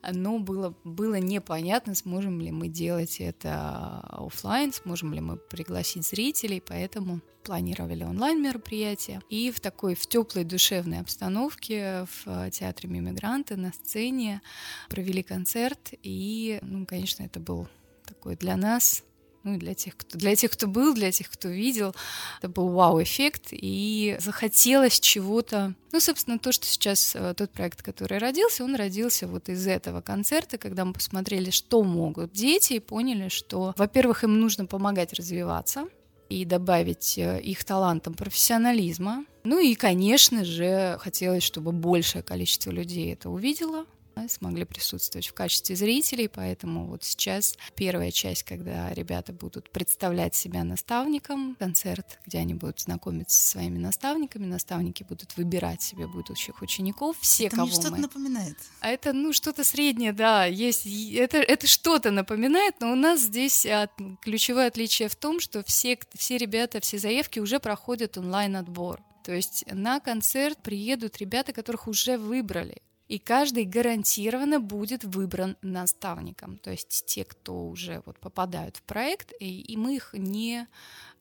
но 0.10 0.39
было, 0.39 0.75
было 0.84 1.15
непонятно, 1.15 1.96
сможем 1.96 2.39
ли 2.39 2.51
мы 2.51 2.70
делать 2.70 3.18
это 3.20 4.00
офлайн, 4.12 4.72
сможем 4.72 5.13
ли 5.13 5.20
мы 5.20 5.38
при 5.38 5.65
пригласить 5.65 6.06
зрителей, 6.06 6.62
поэтому 6.62 7.22
планировали 7.45 8.03
онлайн-мероприятие. 8.03 9.21
И 9.29 9.51
в 9.51 9.59
такой, 9.59 9.95
в 9.95 10.05
теплой 10.07 10.43
душевной 10.43 10.99
обстановке 10.99 12.05
в 12.05 12.27
э, 12.27 12.49
театре 12.51 12.89
«Мимигранты» 12.89 13.55
на 13.55 13.71
сцене 13.71 14.41
провели 14.89 15.23
концерт. 15.23 15.93
И, 16.03 16.59
ну, 16.61 16.85
конечно, 16.85 17.23
это 17.23 17.39
был 17.39 17.67
такой 18.05 18.35
для 18.35 18.57
нас 18.57 19.03
ну 19.45 19.53
и 19.53 19.57
для 19.57 19.75
тех, 19.75 19.95
кто, 19.95 20.17
для 20.17 20.35
тех, 20.35 20.51
кто 20.51 20.65
был, 20.65 20.95
для 20.95 21.11
тех, 21.11 21.29
кто 21.29 21.47
видел, 21.47 21.95
это 22.39 22.49
был 22.49 22.69
вау-эффект, 22.69 23.49
и 23.51 24.17
захотелось 24.19 24.99
чего-то. 24.99 25.75
Ну, 25.91 25.99
собственно, 25.99 26.39
то, 26.39 26.51
что 26.51 26.65
сейчас 26.65 27.15
э, 27.15 27.35
тот 27.37 27.51
проект, 27.51 27.83
который 27.83 28.17
родился, 28.17 28.63
он 28.63 28.73
родился 28.75 29.27
вот 29.27 29.47
из 29.47 29.67
этого 29.67 30.01
концерта, 30.01 30.57
когда 30.57 30.83
мы 30.83 30.93
посмотрели, 30.93 31.51
что 31.51 31.83
могут 31.83 32.33
дети, 32.33 32.73
и 32.73 32.79
поняли, 32.79 33.29
что, 33.29 33.75
во-первых, 33.77 34.23
им 34.23 34.39
нужно 34.39 34.65
помогать 34.65 35.13
развиваться, 35.13 35.87
и 36.29 36.46
добавить 36.46 37.17
э, 37.17 37.39
их 37.41 37.63
талантам 37.63 38.13
профессионализма. 38.13 39.25
Ну 39.44 39.60
и, 39.60 39.75
конечно 39.75 40.44
же, 40.44 40.98
хотелось, 41.00 41.44
чтобы 41.44 41.72
большее 41.72 42.24
количество 42.24 42.72
людей 42.72 43.13
это 43.13 43.29
увидело, 43.29 43.86
смогли 44.27 44.65
присутствовать 44.65 45.27
в 45.27 45.34
качестве 45.34 45.75
зрителей, 45.75 46.27
поэтому 46.27 46.86
вот 46.88 47.03
сейчас 47.03 47.57
первая 47.75 48.12
часть, 48.12 48.43
когда 48.43 48.93
ребята 48.93 49.34
будут 49.34 49.69
представлять 49.69 50.36
себя 50.36 50.63
наставникам, 50.63 51.55
концерт, 51.55 52.19
где 52.25 52.39
они 52.39 52.53
будут 52.53 52.81
знакомиться 52.81 53.39
со 53.39 53.51
своими 53.51 53.77
наставниками, 53.77 54.45
наставники 54.45 55.03
будут 55.03 55.38
выбирать 55.38 55.81
себе 55.81 56.07
будущих 56.07 56.62
учеников, 56.62 57.17
все, 57.19 57.45
это 57.45 57.57
кого 57.57 57.67
мне 57.67 57.75
что-то 57.75 57.91
мы... 57.91 57.98
напоминает. 58.00 58.57
А 58.79 58.89
это, 58.89 59.13
ну, 59.13 59.34
что-то 59.34 59.63
среднее, 59.63 60.13
да, 60.13 60.45
есть, 60.45 60.88
это, 61.13 61.38
это 61.38 61.67
что-то 61.67 62.12
напоминает, 62.12 62.75
но 62.79 62.91
у 62.91 62.95
нас 62.95 63.22
здесь 63.22 63.65
от, 63.65 63.91
ключевое 64.22 64.67
отличие 64.67 65.10
в 65.10 65.15
том, 65.15 65.39
что 65.39 65.63
все, 65.63 66.00
все 66.13 66.38
ребята, 66.38 66.79
все 66.79 66.98
заявки 66.98 67.39
уже 67.39 67.60
проходят 67.60 68.17
онлайн-отбор. 68.17 69.01
То 69.24 69.34
есть 69.34 69.65
на 69.72 70.00
концерт 70.00 70.62
приедут 70.62 71.17
ребята, 71.17 71.51
которых 71.51 71.88
уже 71.88 72.17
выбрали 72.17 72.81
и 73.07 73.19
каждый 73.19 73.65
гарантированно 73.65 74.59
будет 74.59 75.03
выбран 75.03 75.57
наставником. 75.62 76.57
То 76.57 76.71
есть 76.71 77.05
те, 77.05 77.24
кто 77.24 77.67
уже 77.67 78.01
вот 78.05 78.19
попадают 78.19 78.77
в 78.77 78.83
проект, 78.83 79.33
и, 79.39 79.62
и 79.62 79.77
мы 79.77 79.95
их 79.95 80.13
не, 80.13 80.67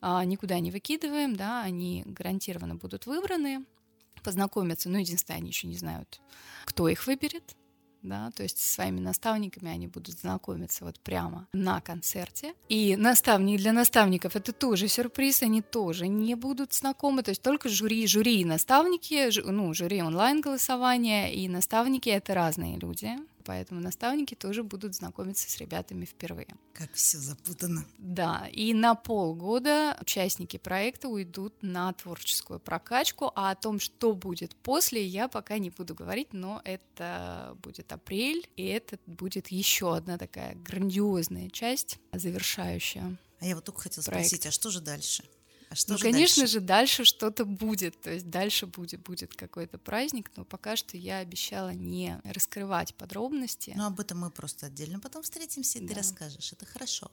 а, 0.01 0.25
никуда 0.25 0.59
не 0.59 0.71
выкидываем, 0.71 1.35
да, 1.35 1.61
они 1.61 2.03
гарантированно 2.05 2.75
будут 2.75 3.05
выбраны, 3.05 3.65
познакомятся, 4.23 4.89
но 4.89 4.97
единственное, 4.97 5.37
они 5.37 5.49
еще 5.49 5.67
не 5.67 5.77
знают, 5.77 6.21
кто 6.65 6.87
их 6.87 7.05
выберет, 7.05 7.55
да, 8.05 8.31
то 8.31 8.43
есть 8.43 8.57
со 8.57 8.75
своими 8.75 8.99
наставниками 8.99 9.71
они 9.71 9.87
будут 9.87 10.19
знакомиться 10.19 10.85
вот 10.85 10.99
прямо 10.99 11.47
на 11.53 11.81
концерте. 11.81 12.53
И 12.69 12.95
наставник 12.95 13.59
для 13.59 13.73
наставников 13.73 14.35
это 14.35 14.53
тоже 14.53 14.87
сюрприз, 14.87 15.43
они 15.43 15.61
тоже 15.61 16.07
не 16.07 16.35
будут 16.35 16.73
знакомы, 16.73 17.23
то 17.23 17.29
есть 17.29 17.41
только 17.41 17.69
жюри, 17.69 18.07
жюри 18.07 18.41
и 18.41 18.45
наставники, 18.45 19.29
ну, 19.43 19.73
жюри 19.73 20.01
онлайн 20.01 20.41
голосования 20.41 21.33
и 21.33 21.47
наставники 21.47 22.09
это 22.09 22.33
разные 22.33 22.77
люди, 22.77 23.17
поэтому 23.45 23.79
наставники 23.79 24.35
тоже 24.35 24.63
будут 24.63 24.95
знакомиться 24.95 25.49
с 25.49 25.57
ребятами 25.57 26.05
впервые. 26.05 26.55
Как 26.73 26.91
все 26.93 27.17
запутано. 27.17 27.85
Да, 27.97 28.47
и 28.51 28.73
на 28.73 28.95
полгода 28.95 29.97
участники 30.01 30.57
проекта 30.57 31.07
уйдут 31.07 31.53
на 31.61 31.93
творческую 31.93 32.59
прокачку, 32.59 33.31
а 33.35 33.51
о 33.51 33.55
том, 33.55 33.79
что 33.79 34.13
будет 34.13 34.55
после, 34.55 35.05
я 35.05 35.27
пока 35.27 35.57
не 35.57 35.69
буду 35.69 35.95
говорить, 35.95 36.33
но 36.33 36.61
это 36.65 37.55
будет 37.61 37.91
апрель, 37.91 38.49
и 38.57 38.65
это 38.65 38.99
будет 39.05 39.47
еще 39.49 39.95
одна 39.95 40.17
такая 40.17 40.55
грандиозная 40.55 41.49
часть, 41.49 41.99
завершающая. 42.11 43.17
А 43.39 43.45
я 43.45 43.55
вот 43.55 43.65
только 43.65 43.81
хотела 43.81 44.03
проект. 44.03 44.27
спросить, 44.27 44.45
а 44.47 44.51
что 44.51 44.69
же 44.69 44.81
дальше? 44.81 45.23
А 45.75 45.77
что 45.77 45.91
ну, 45.91 45.97
же 45.97 46.03
конечно 46.03 46.43
дальше? 46.43 46.53
же, 46.53 46.59
дальше 46.61 47.03
что-то 47.03 47.43
будет. 47.43 47.99
То 47.99 48.09
есть 48.13 48.29
дальше 48.29 48.65
будет, 48.65 49.01
будет 49.01 49.35
какой-то 49.35 49.77
праздник, 49.77 50.31
но 50.37 50.45
пока 50.45 50.77
что 50.77 50.95
я 50.95 51.17
обещала 51.17 51.73
не 51.73 52.21
раскрывать 52.23 52.95
подробности. 52.95 53.73
Ну, 53.75 53.85
об 53.85 53.99
этом 53.99 54.19
мы 54.19 54.31
просто 54.31 54.67
отдельно 54.67 55.01
потом 55.01 55.23
встретимся, 55.23 55.79
и 55.79 55.81
да. 55.81 55.89
ты 55.89 55.93
расскажешь. 55.95 56.53
Это 56.53 56.65
хорошо. 56.65 57.11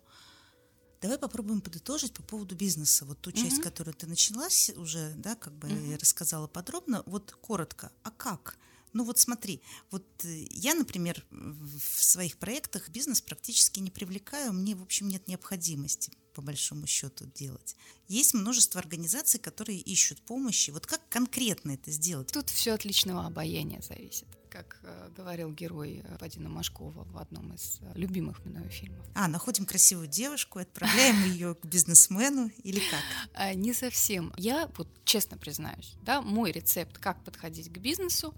Давай 1.01 1.19
попробуем 1.19 1.61
подытожить 1.61 2.13
по 2.13 2.23
поводу 2.23 2.55
бизнеса. 2.55 3.05
Вот 3.05 3.21
ту 3.21 3.33
часть, 3.33 3.59
угу. 3.59 3.63
которую 3.63 3.95
ты 3.95 4.07
начала 4.07 4.47
уже, 4.77 5.13
да, 5.17 5.35
как 5.35 5.53
бы 5.55 5.67
угу. 5.67 5.99
рассказала 6.01 6.47
подробно. 6.47 7.03
Вот 7.07 7.33
коротко, 7.41 7.91
а 8.05 8.13
как? 8.13 8.57
Ну 8.93 9.03
вот 9.03 9.19
смотри, 9.19 9.61
вот 9.91 10.05
э, 10.23 10.47
я, 10.51 10.75
например, 10.75 11.25
в 11.31 12.05
своих 12.05 12.37
проектах 12.37 12.91
бизнес 12.91 13.21
практически 13.21 13.81
не 13.81 13.91
привлекаю, 13.91 14.53
мне, 14.53 14.77
в 14.77 14.83
общем, 14.83 15.09
нет 15.09 15.27
необходимости 15.27 16.13
по 16.33 16.43
большому 16.43 16.87
счету 16.87 17.27
делать. 17.35 17.77
Есть 18.09 18.35
множество 18.35 18.81
организаций, 18.81 19.41
которые 19.41 19.79
ищут 19.79 20.21
помощи. 20.23 20.71
Вот 20.71 20.87
как 20.87 21.01
конкретно 21.09 21.73
это 21.73 21.91
сделать? 21.91 22.33
Тут 22.33 22.51
все 22.51 22.73
от 22.73 22.85
личного 22.85 23.27
обаяния 23.27 23.81
зависит 23.81 24.27
как 24.53 24.81
э, 24.83 25.09
говорил 25.17 25.51
герой 25.51 26.03
э, 26.05 26.17
Вадина 26.21 26.51
Машкова 26.51 27.05
в 27.05 27.17
одном 27.17 27.55
из 27.55 27.79
э, 27.81 27.93
любимых 27.95 28.45
мною 28.45 28.69
фильмов. 28.69 29.07
А, 29.15 29.27
находим 29.27 29.65
красивую 29.65 30.09
девушку, 30.09 30.59
отправляем 30.59 31.25
ее 31.33 31.55
к 31.55 31.65
бизнесмену 31.65 32.51
или 32.63 32.81
как? 32.81 33.01
А, 33.33 33.55
не 33.55 33.73
совсем. 33.73 34.33
Я 34.37 34.71
вот 34.77 34.89
честно 35.05 35.39
признаюсь, 35.39 35.95
да, 36.03 36.21
мой 36.21 36.53
рецепт, 36.53 36.99
как 36.99 37.25
подходить 37.25 37.73
к 37.73 37.79
бизнесу, 37.79 38.35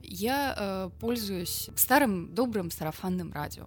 я 0.00 0.54
э, 0.56 0.90
пользуюсь 1.00 1.70
старым 1.76 2.34
добрым 2.34 2.70
сарафанным 2.70 3.32
радио. 3.32 3.66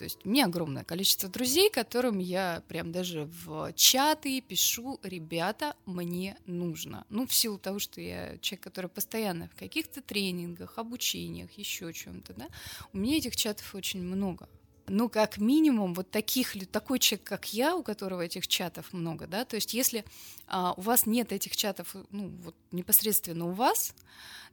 То 0.00 0.04
есть 0.04 0.18
у 0.24 0.30
меня 0.30 0.46
огромное 0.46 0.82
количество 0.82 1.28
друзей, 1.28 1.68
которым 1.68 2.20
я 2.20 2.62
прям 2.68 2.90
даже 2.90 3.28
в 3.44 3.70
чаты 3.74 4.40
пишу, 4.40 4.98
ребята, 5.02 5.76
мне 5.84 6.38
нужно. 6.46 7.04
Ну, 7.10 7.26
в 7.26 7.34
силу 7.34 7.58
того, 7.58 7.78
что 7.78 8.00
я 8.00 8.38
человек, 8.38 8.64
который 8.64 8.88
постоянно 8.88 9.50
в 9.54 9.58
каких-то 9.58 10.00
тренингах, 10.00 10.78
обучениях, 10.78 11.52
еще 11.58 11.92
чем-то, 11.92 12.32
да, 12.32 12.48
у 12.94 12.96
меня 12.96 13.18
этих 13.18 13.36
чатов 13.36 13.74
очень 13.74 14.02
много. 14.02 14.48
Ну, 14.86 15.10
как 15.10 15.36
минимум, 15.36 15.92
вот 15.92 16.10
таких, 16.10 16.54
такой 16.70 16.98
человек, 16.98 17.26
как 17.26 17.52
я, 17.52 17.76
у 17.76 17.82
которого 17.82 18.22
этих 18.22 18.48
чатов 18.48 18.94
много, 18.94 19.26
да, 19.26 19.44
то 19.44 19.56
есть 19.56 19.74
если 19.74 20.06
а, 20.46 20.72
у 20.78 20.80
вас 20.80 21.04
нет 21.04 21.30
этих 21.30 21.54
чатов, 21.58 21.94
ну, 22.08 22.30
вот 22.42 22.56
непосредственно 22.70 23.48
у 23.48 23.52
вас, 23.52 23.94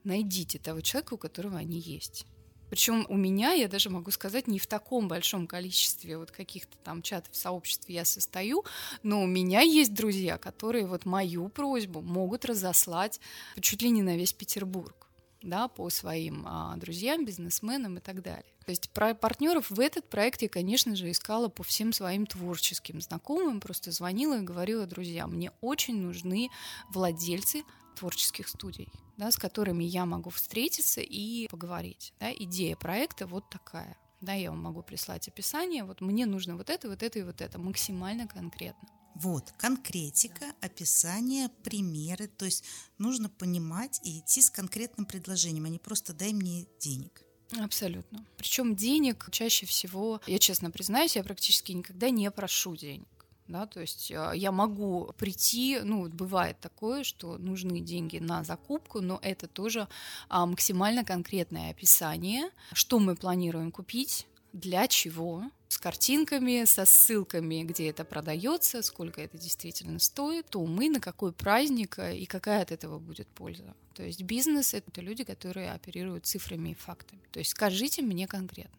найдите 0.04 0.60
того 0.60 0.82
человека, 0.82 1.14
у 1.14 1.18
которого 1.18 1.58
они 1.58 1.80
есть 1.80 2.26
Причем 2.70 3.06
у 3.10 3.18
меня, 3.18 3.54
я 3.54 3.68
даже 3.68 3.90
могу 3.90 4.12
сказать, 4.12 4.48
не 4.48 4.60
в 4.60 4.68
таком 4.68 5.08
большом 5.08 5.48
количестве 5.48 6.18
вот 6.18 6.32
каких-то 6.32 6.78
там 6.84 7.02
чатов, 7.02 7.36
сообществ 7.36 7.90
я 7.90 8.06
состою, 8.06 8.64
но 9.04 9.22
у 9.22 9.28
меня 9.28 9.62
есть 9.62 9.94
друзья, 9.94 10.38
которые 10.38 10.86
вот 10.86 11.06
мою 11.06 11.50
просьбу 11.50 12.02
могут 12.02 12.46
разослать 12.46 13.20
чуть 13.62 13.82
ли 13.82 13.90
не 13.90 14.02
на 14.02 14.18
весь 14.18 14.34
Петербург 14.34 15.08
да, 15.42 15.68
по 15.68 15.90
своим 15.90 16.44
а, 16.46 16.76
друзьям, 16.78 17.26
бизнесменам 17.26 17.98
и 17.98 18.02
так 18.02 18.22
далее. 18.22 18.46
То 18.66 18.72
есть 18.72 18.90
про 18.90 19.14
партнеров 19.14 19.70
в 19.70 19.80
этот 19.80 20.10
проект 20.10 20.42
я, 20.42 20.50
конечно 20.50 20.96
же, 20.96 21.10
искала 21.10 21.48
по 21.48 21.64
всем 21.64 21.94
своим 21.94 22.26
творческим 22.26 23.00
знакомым, 23.00 23.62
просто 23.62 23.92
звонила 23.92 24.40
и 24.40 24.44
говорила, 24.44 24.86
друзья, 24.86 25.26
мне 25.28 25.52
очень 25.62 26.02
нужны 26.02 26.50
владельцы 26.90 27.64
творческих 27.98 28.48
студий, 28.48 28.90
да, 29.18 29.32
с 29.32 29.38
которыми 29.38 29.84
я 29.84 30.06
могу 30.06 30.30
встретиться 30.30 31.02
и 31.02 31.48
поговорить. 31.48 32.14
Да. 32.20 32.32
Идея 32.34 32.76
проекта 32.76 33.28
вот 33.28 33.50
такая. 33.50 33.98
Да, 34.22 34.34
я 34.34 34.50
вам 34.50 34.62
могу 34.62 34.82
прислать 34.82 35.28
описание, 35.28 35.84
вот 35.84 36.02
мне 36.02 36.26
нужно 36.26 36.56
вот 36.56 36.70
это, 36.70 36.90
вот 36.90 37.04
это 37.04 37.20
и 37.20 37.24
вот 37.24 37.42
это, 37.42 37.60
максимально 37.60 38.28
конкретно. 38.28 38.90
Вот, 39.16 39.52
конкретика, 39.58 40.46
описание, 40.62 41.50
примеры. 41.64 42.28
То 42.28 42.46
есть 42.46 42.64
нужно 43.00 43.30
понимать 43.30 44.00
и 44.04 44.20
идти 44.20 44.42
с 44.42 44.50
конкретным 44.50 45.06
предложением, 45.06 45.66
а 45.66 45.70
не 45.70 45.80
просто 45.80 46.14
дай 46.14 46.34
мне 46.34 46.68
денег. 46.80 47.24
Абсолютно. 47.60 48.26
Причем 48.38 48.76
денег 48.76 49.30
чаще 49.32 49.66
всего, 49.66 50.22
я 50.28 50.38
честно 50.38 50.70
признаюсь, 50.70 51.16
я 51.16 51.24
практически 51.24 51.72
никогда 51.72 52.10
не 52.10 52.30
прошу 52.30 52.76
денег. 52.76 53.08
Да, 53.48 53.66
то 53.66 53.80
есть 53.80 54.12
э, 54.12 54.32
я 54.36 54.52
могу 54.52 55.14
прийти, 55.18 55.80
ну, 55.82 56.10
бывает 56.10 56.60
такое, 56.60 57.04
что 57.04 57.38
нужны 57.38 57.80
деньги 57.80 58.18
на 58.18 58.44
закупку, 58.44 59.00
но 59.00 59.20
это 59.22 59.48
тоже 59.48 59.88
а, 60.28 60.46
максимально 60.46 61.06
конкретное 61.06 61.72
описание, 61.72 62.50
что 62.74 63.00
мы 63.00 63.16
планируем 63.16 63.72
купить, 63.72 64.28
для 64.52 64.88
чего, 64.88 65.44
с 65.70 65.78
картинками, 65.78 66.66
со 66.66 66.86
ссылками, 66.86 67.64
где 67.64 67.90
это 67.90 68.04
продается, 68.04 68.82
сколько 68.82 69.22
это 69.22 69.38
действительно 69.38 70.00
стоит, 70.00 70.50
то 70.50 70.66
мы 70.66 70.90
на 70.90 71.00
какой 71.00 71.32
праздник 71.32 72.00
э, 72.00 72.18
и 72.18 72.26
какая 72.26 72.64
от 72.64 72.72
этого 72.72 73.00
будет 73.00 73.28
польза. 73.28 73.76
То 73.94 74.04
есть 74.04 74.24
бизнес— 74.24 74.74
это 74.76 75.02
люди, 75.02 75.24
которые 75.24 75.72
оперируют 75.72 76.26
цифрами 76.26 76.70
и 76.70 76.74
фактами. 76.76 77.22
То 77.32 77.40
есть 77.40 77.52
скажите 77.52 78.02
мне 78.02 78.28
конкретно. 78.28 78.78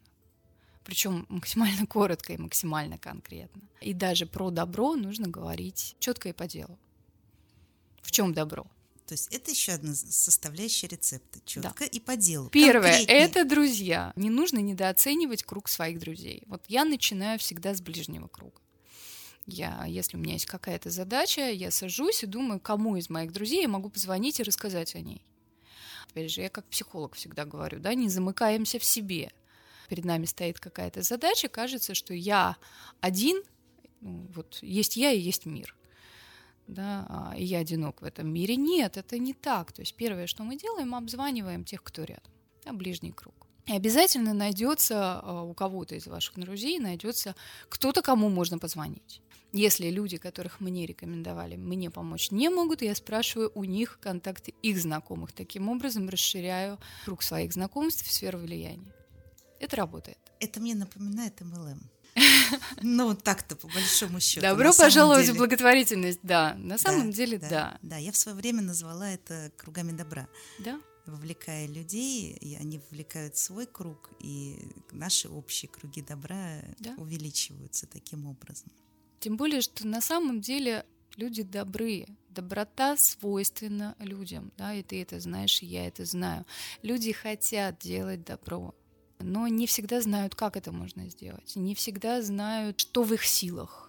Причем 0.89 1.27
максимально 1.29 1.87
коротко 1.87 2.33
и 2.33 2.39
максимально 2.39 2.97
конкретно. 2.97 3.61
И 3.83 3.93
даже 3.93 4.25
про 4.25 4.49
добро 4.49 4.97
нужно 4.97 5.29
говорить 5.29 5.95
четко 5.99 6.31
и 6.31 6.33
по 6.33 6.47
делу. 6.47 6.79
В 8.01 8.11
чем 8.11 8.33
добро? 8.33 8.67
То 9.05 9.13
есть 9.13 9.29
это 9.31 9.51
еще 9.51 9.73
одна 9.73 9.95
составляющая 9.95 10.87
рецепта, 10.87 11.41
четко 11.45 11.81
да. 11.81 11.85
и 11.85 12.01
по 12.01 12.17
делу. 12.17 12.49
Первое 12.49 12.97
Конкретнее. 12.97 13.19
это 13.19 13.45
друзья. 13.45 14.15
Не 14.17 14.31
нужно 14.31 14.61
недооценивать 14.61 15.43
круг 15.43 15.69
своих 15.69 15.99
друзей. 15.99 16.43
Вот 16.47 16.65
я 16.69 16.87
начинаю 16.87 17.39
всегда 17.39 17.75
с 17.75 17.83
ближнего 17.83 18.27
круга. 18.27 18.63
Я, 19.45 19.85
если 19.85 20.17
у 20.17 20.21
меня 20.21 20.33
есть 20.33 20.47
какая-то 20.47 20.89
задача, 20.89 21.51
я 21.51 21.71
сажусь 21.71 22.23
и 22.23 22.27
думаю, 22.27 22.61
кому 22.61 22.97
из 22.97 23.11
моих 23.11 23.35
друзей 23.35 23.61
я 23.61 23.69
могу 23.69 23.91
позвонить 23.91 24.41
и 24.41 24.43
рассказать 24.43 24.95
о 24.95 25.01
ней. 25.01 25.23
Опять 26.09 26.31
же, 26.31 26.41
я 26.41 26.49
как 26.49 26.65
психолог 26.65 27.15
всегда 27.15 27.45
говорю, 27.45 27.79
да, 27.79 27.93
не 27.93 28.09
замыкаемся 28.09 28.79
в 28.79 28.85
себе. 28.85 29.33
Перед 29.89 30.05
нами 30.05 30.27
стоит 30.27 30.61
какая-то 30.61 31.03
задача, 31.03 31.49
кажется, 31.49 31.95
что 31.95 32.15
я 32.15 32.57
один, 33.01 33.43
ну, 34.01 34.27
вот 34.35 34.59
есть 34.63 34.97
я 34.97 35.13
и 35.13 35.19
есть 35.19 35.47
мир 35.47 35.75
да, 36.69 37.07
а, 37.09 37.35
и 37.37 37.45
я 37.45 37.59
одинок 37.59 38.03
в 38.03 38.05
этом 38.05 38.29
мире. 38.33 38.57
Нет, 38.57 38.97
это 38.97 39.19
не 39.19 39.35
так. 39.35 39.73
То 39.73 39.83
есть 39.83 39.95
первое, 39.95 40.27
что 40.27 40.45
мы 40.45 40.57
делаем, 40.57 40.91
мы 40.91 40.99
обзваниваем 40.99 41.65
тех, 41.65 41.83
кто 41.83 42.05
рядом, 42.05 42.31
да, 42.65 42.73
ближний 42.73 43.11
круг. 43.11 43.35
И 43.67 43.73
обязательно 43.73 44.35
найдется 44.35 45.21
а, 45.21 45.43
у 45.43 45.55
кого-то 45.55 45.95
из 45.95 46.07
ваших 46.07 46.39
друзей, 46.39 46.79
найдется 46.79 47.35
кто-то, 47.69 48.03
кому 48.03 48.29
можно 48.29 48.59
позвонить. 48.59 49.23
Если 49.53 49.89
люди, 49.89 50.19
которых 50.19 50.61
мне 50.61 50.85
рекомендовали, 50.85 51.57
мне 51.57 51.91
помочь 51.91 52.31
не 52.31 52.51
могут, 52.51 52.83
я 52.83 52.95
спрашиваю 52.95 53.51
у 53.55 53.65
них 53.65 53.99
контакты 54.01 54.53
их 54.63 54.79
знакомых. 54.79 55.33
Таким 55.33 55.71
образом 55.71 56.11
расширяю 56.11 56.79
круг 57.07 57.23
своих 57.23 57.55
знакомств 57.55 58.07
в 58.07 58.13
сферу 58.13 58.39
влияния. 58.39 58.93
Это 59.61 59.77
работает. 59.77 60.19
Это 60.41 60.61
мне 60.61 60.75
напоминает 60.75 61.41
MLM. 61.41 61.81
Ну, 62.83 63.15
так-то, 63.15 63.57
по 63.57 63.69
большому 63.69 64.21
счету. 64.21 64.43
Добро 64.43 64.73
пожаловать 64.73 65.27
деле. 65.27 65.35
в 65.35 65.39
благотворительность, 65.39 66.21
да. 66.23 66.55
На 66.55 66.79
самом 66.79 67.11
да, 67.11 67.17
деле, 67.17 67.39
да, 67.39 67.49
да. 67.49 67.79
Да, 67.83 67.97
я 67.97 68.13
в 68.13 68.17
свое 68.17 68.37
время 68.37 68.63
назвала 68.63 69.11
это 69.11 69.53
кругами 69.57 69.93
добра. 69.93 70.29
Да. 70.59 70.81
Вовлекая 71.07 71.67
людей, 71.67 72.33
и 72.33 72.57
они 72.57 72.79
вовлекают 72.79 73.37
свой 73.37 73.67
круг, 73.67 74.11
и 74.21 74.59
наши 74.93 75.29
общие 75.29 75.69
круги 75.69 76.03
добра 76.03 76.63
да. 76.79 76.95
увеличиваются 76.99 77.87
таким 77.87 78.27
образом. 78.27 78.71
Тем 79.21 79.37
более, 79.37 79.63
что 79.63 79.87
на 79.87 80.01
самом 80.01 80.41
деле 80.41 80.85
люди 81.17 81.43
добрые. 81.43 82.09
Доброта 82.29 82.97
свойственна 82.97 83.97
людям, 83.99 84.53
да, 84.57 84.73
и 84.73 84.83
ты 84.85 85.03
это 85.03 85.19
знаешь, 85.19 85.61
и 85.61 85.67
я 85.67 85.89
это 85.89 86.05
знаю. 86.05 86.47
Люди 86.83 87.11
хотят 87.11 87.79
делать 87.81 88.25
добро 88.25 88.77
но 89.19 89.49
не 89.49 89.67
всегда 89.67 90.01
знают, 90.01 90.35
как 90.35 90.57
это 90.57 90.73
можно 90.73 91.09
сделать, 91.09 91.53
не 91.57 91.75
всегда 91.75 92.23
знают, 92.23 92.81
что 92.81 93.03
в 93.03 93.13
их 93.13 93.25
силах 93.25 93.88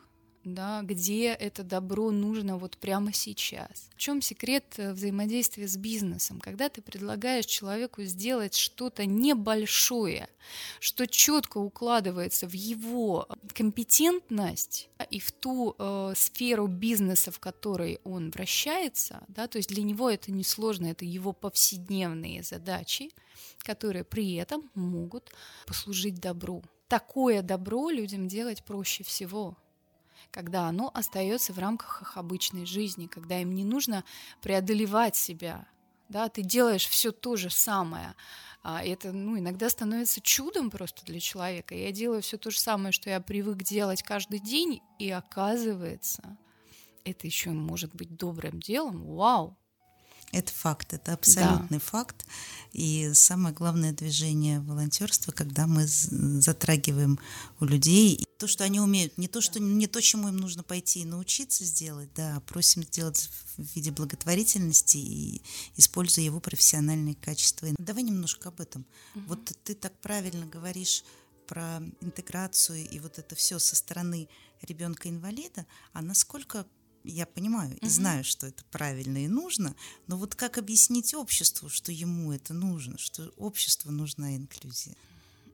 да, 0.53 0.81
где 0.83 1.27
это 1.33 1.63
добро 1.63 2.11
нужно 2.11 2.57
вот 2.57 2.77
прямо 2.77 3.13
сейчас. 3.13 3.89
В 3.95 3.97
чем 3.97 4.21
секрет 4.21 4.65
э, 4.77 4.93
взаимодействия 4.93 5.67
с 5.67 5.77
бизнесом? 5.77 6.39
Когда 6.39 6.69
ты 6.69 6.81
предлагаешь 6.81 7.45
человеку 7.45 8.03
сделать 8.03 8.55
что-то 8.55 9.05
небольшое, 9.05 10.29
что 10.79 11.07
четко 11.07 11.57
укладывается 11.57 12.47
в 12.47 12.53
его 12.53 13.27
компетентность 13.53 14.89
и 15.09 15.19
в 15.19 15.31
ту 15.31 15.75
э, 15.77 16.13
сферу 16.15 16.67
бизнеса, 16.67 17.31
в 17.31 17.39
которой 17.39 17.99
он 18.03 18.31
вращается, 18.31 19.23
да, 19.27 19.47
то 19.47 19.57
есть 19.57 19.69
для 19.69 19.83
него 19.83 20.09
это 20.09 20.31
не 20.31 20.43
сложно, 20.43 20.87
это 20.87 21.05
его 21.05 21.33
повседневные 21.33 22.43
задачи, 22.43 23.11
которые 23.59 24.03
при 24.03 24.35
этом 24.35 24.69
могут 24.75 25.31
послужить 25.65 26.19
добру. 26.19 26.63
Такое 26.87 27.43
добро 27.43 27.89
людям 27.91 28.27
делать 28.27 28.63
проще 28.63 29.03
всего 29.03 29.55
когда 30.31 30.67
оно 30.67 30.91
остается 30.93 31.53
в 31.53 31.59
рамках 31.59 32.01
их 32.01 32.17
обычной 32.17 32.65
жизни, 32.65 33.07
когда 33.07 33.41
им 33.41 33.53
не 33.53 33.63
нужно 33.63 34.03
преодолевать 34.41 35.15
себя, 35.15 35.67
да, 36.09 36.27
ты 36.27 36.41
делаешь 36.41 36.87
все 36.87 37.11
то 37.11 37.35
же 37.35 37.49
самое. 37.49 38.15
А 38.61 38.83
это 38.83 39.11
ну, 39.11 39.37
иногда 39.39 39.69
становится 39.69 40.21
чудом 40.21 40.69
просто 40.69 41.05
для 41.05 41.19
человека. 41.19 41.75
Я 41.75 41.91
делаю 41.91 42.21
все 42.21 42.37
то 42.37 42.51
же 42.51 42.59
самое, 42.59 42.91
что 42.91 43.09
я 43.09 43.21
привык 43.21 43.63
делать 43.63 44.03
каждый 44.03 44.39
день, 44.39 44.81
и 44.97 45.09
оказывается, 45.09 46.37
это 47.05 47.27
еще 47.27 47.51
может 47.51 47.95
быть 47.95 48.17
добрым 48.17 48.59
делом. 48.59 49.05
Вау! 49.15 49.55
Это 50.31 50.51
факт, 50.53 50.93
это 50.93 51.13
абсолютный 51.13 51.79
да. 51.79 51.83
факт. 51.83 52.25
И 52.71 53.11
самое 53.13 53.55
главное 53.55 53.93
движение 53.93 54.59
волонтерства, 54.59 55.31
когда 55.31 55.65
мы 55.65 55.85
затрагиваем 55.87 57.19
у 57.59 57.65
людей 57.65 58.28
то, 58.39 58.47
что 58.47 58.63
они 58.63 58.79
умеют, 58.79 59.17
не 59.17 59.27
то, 59.27 59.41
что 59.41 59.59
не 59.59 59.85
то, 59.85 60.01
чему 60.01 60.29
им 60.29 60.37
нужно 60.37 60.63
пойти 60.63 61.01
и 61.01 61.05
научиться 61.05 61.65
сделать, 61.65 62.09
да, 62.15 62.37
а 62.37 62.39
просим 62.39 62.83
сделать 62.83 63.29
в 63.57 63.75
виде 63.75 63.91
благотворительности 63.91 64.95
и 64.97 65.41
используя 65.75 66.23
его 66.23 66.39
профессиональные 66.39 67.15
качества. 67.15 67.67
Давай 67.77 68.01
немножко 68.01 68.47
об 68.47 68.61
этом. 68.61 68.85
Угу. 69.13 69.23
Вот 69.27 69.51
ты 69.65 69.75
так 69.75 69.99
правильно 69.99 70.45
говоришь 70.45 71.03
про 71.47 71.81
интеграцию 71.99 72.89
и 72.89 72.99
вот 72.99 73.19
это 73.19 73.35
все 73.35 73.59
со 73.59 73.75
стороны 73.75 74.29
ребенка-инвалида, 74.61 75.65
а 75.91 76.01
насколько 76.01 76.65
я 77.03 77.25
понимаю 77.25 77.77
и 77.81 77.89
знаю, 77.89 78.23
что 78.23 78.47
это 78.47 78.63
правильно 78.71 79.23
и 79.23 79.27
нужно, 79.27 79.75
но 80.07 80.17
вот 80.17 80.35
как 80.35 80.57
объяснить 80.57 81.13
обществу, 81.13 81.67
что 81.67 81.91
ему 81.91 82.31
это 82.31 82.53
нужно, 82.53 82.97
что 82.97 83.33
обществу 83.35 83.91
нужна 83.91 84.35
инклюзия? 84.35 84.95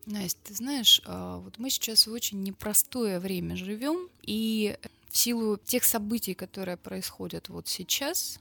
Настя, 0.05 0.39
ты 0.43 0.53
знаешь, 0.53 1.01
а, 1.05 1.39
вот 1.39 1.57
мы 1.57 1.69
сейчас 1.69 2.07
в 2.07 2.11
очень 2.11 2.43
непростое 2.43 3.19
время 3.19 3.55
живем, 3.55 4.09
и 4.21 4.77
в 5.09 5.17
силу 5.17 5.57
тех 5.57 5.83
событий, 5.83 6.33
которые 6.33 6.77
происходят 6.77 7.49
вот 7.49 7.67
сейчас, 7.67 8.39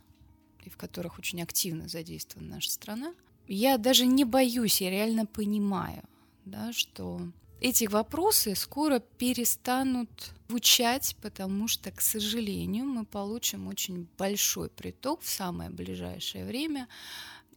и 0.64 0.70
в 0.70 0.76
которых 0.76 1.18
очень 1.18 1.42
активно 1.42 1.88
задействована 1.88 2.56
наша 2.56 2.70
страна, 2.70 3.14
я 3.46 3.78
даже 3.78 4.06
не 4.06 4.24
боюсь, 4.24 4.80
я 4.80 4.90
реально 4.90 5.26
понимаю, 5.26 6.02
да, 6.44 6.72
что 6.72 7.20
эти 7.60 7.86
вопросы 7.86 8.54
скоро 8.54 8.98
перестанут 8.98 10.32
звучать, 10.48 11.16
потому 11.22 11.66
что, 11.68 11.90
к 11.90 12.00
сожалению, 12.00 12.84
мы 12.84 13.04
получим 13.04 13.68
очень 13.68 14.06
большой 14.18 14.68
приток 14.68 15.22
в 15.22 15.28
самое 15.28 15.70
ближайшее 15.70 16.44
время, 16.44 16.88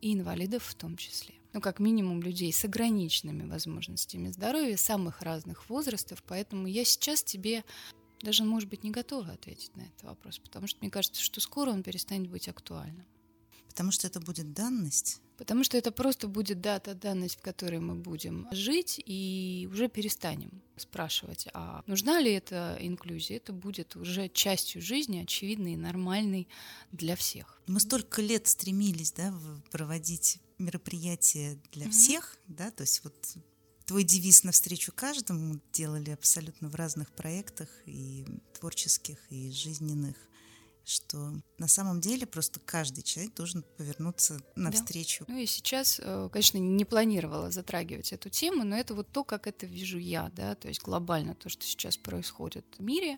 и 0.01 0.13
инвалидов 0.13 0.63
в 0.63 0.75
том 0.75 0.95
числе. 0.95 1.35
Ну, 1.57 1.61
как 1.61 1.79
минимум, 1.79 2.21
людей 2.21 2.53
с 2.53 2.63
ограниченными 2.65 3.49
возможностями 3.49 4.29
здоровья, 4.29 4.77
самых 4.77 5.23
разных 5.23 5.71
возрастов. 5.71 6.21
Поэтому 6.27 6.67
я 6.67 6.85
сейчас 6.85 7.23
тебе 7.23 7.63
даже, 8.21 8.43
может 8.43 8.69
быть, 8.69 8.83
не 8.83 8.91
готова 8.91 9.31
ответить 9.31 9.75
на 9.75 9.81
этот 9.81 10.03
вопрос, 10.03 10.37
потому 10.37 10.67
что 10.67 10.77
мне 10.81 10.91
кажется, 10.91 11.19
что 11.19 11.41
скоро 11.41 11.71
он 11.71 11.81
перестанет 11.81 12.29
быть 12.29 12.47
актуальным. 12.47 13.07
Потому 13.69 13.89
что 13.89 14.05
это 14.05 14.19
будет 14.19 14.53
данность. 14.53 15.19
Потому 15.35 15.63
что 15.63 15.79
это 15.79 15.91
просто 15.91 16.27
будет 16.27 16.61
дата, 16.61 16.93
данность, 16.93 17.39
в 17.39 17.41
которой 17.41 17.79
мы 17.79 17.95
будем 17.95 18.47
жить, 18.51 19.01
и 19.03 19.67
уже 19.71 19.87
перестанем 19.87 20.61
спрашивать, 20.75 21.47
а 21.55 21.81
нужна 21.87 22.19
ли 22.19 22.33
эта 22.33 22.77
инклюзия. 22.79 23.37
Это 23.37 23.51
будет 23.51 23.95
уже 23.95 24.29
частью 24.29 24.79
жизни, 24.83 25.23
очевидной 25.23 25.73
и 25.73 25.75
нормальной 25.75 26.47
для 26.91 27.15
всех. 27.15 27.59
Мы 27.65 27.79
столько 27.79 28.21
лет 28.21 28.45
стремились 28.45 29.11
да, 29.11 29.33
проводить 29.71 30.39
мероприятия 30.57 31.59
для 31.71 31.87
mm-hmm. 31.87 31.91
всех, 31.91 32.37
да, 32.47 32.71
то 32.71 32.81
есть 32.81 33.03
вот 33.03 33.37
твой 33.85 34.03
девиз 34.03 34.43
навстречу 34.43 34.91
каждому 34.93 35.59
делали 35.71 36.11
абсолютно 36.11 36.69
в 36.69 36.75
разных 36.75 37.11
проектах 37.11 37.69
и 37.85 38.25
творческих, 38.53 39.17
и 39.29 39.51
жизненных 39.51 40.15
что 40.87 41.33
на 41.57 41.67
самом 41.67 41.99
деле 41.99 42.25
просто 42.25 42.61
каждый 42.61 43.01
человек 43.01 43.35
должен 43.35 43.61
повернуться 43.75 44.39
навстречу. 44.55 45.25
Да. 45.27 45.33
Ну 45.33 45.39
и 45.39 45.45
сейчас, 45.45 45.99
э, 46.01 46.29
конечно, 46.31 46.59
не 46.59 46.85
планировала 46.85 47.51
затрагивать 47.51 48.13
эту 48.13 48.29
тему, 48.29 48.63
но 48.63 48.77
это 48.77 48.95
вот 48.95 49.11
то, 49.11 49.25
как 49.25 49.47
это 49.47 49.65
вижу 49.65 49.97
я, 49.97 50.31
да, 50.33 50.55
то 50.55 50.69
есть 50.69 50.81
глобально 50.81 51.35
то, 51.35 51.49
что 51.49 51.65
сейчас 51.65 51.97
происходит 51.97 52.65
в 52.77 52.81
мире, 52.81 53.17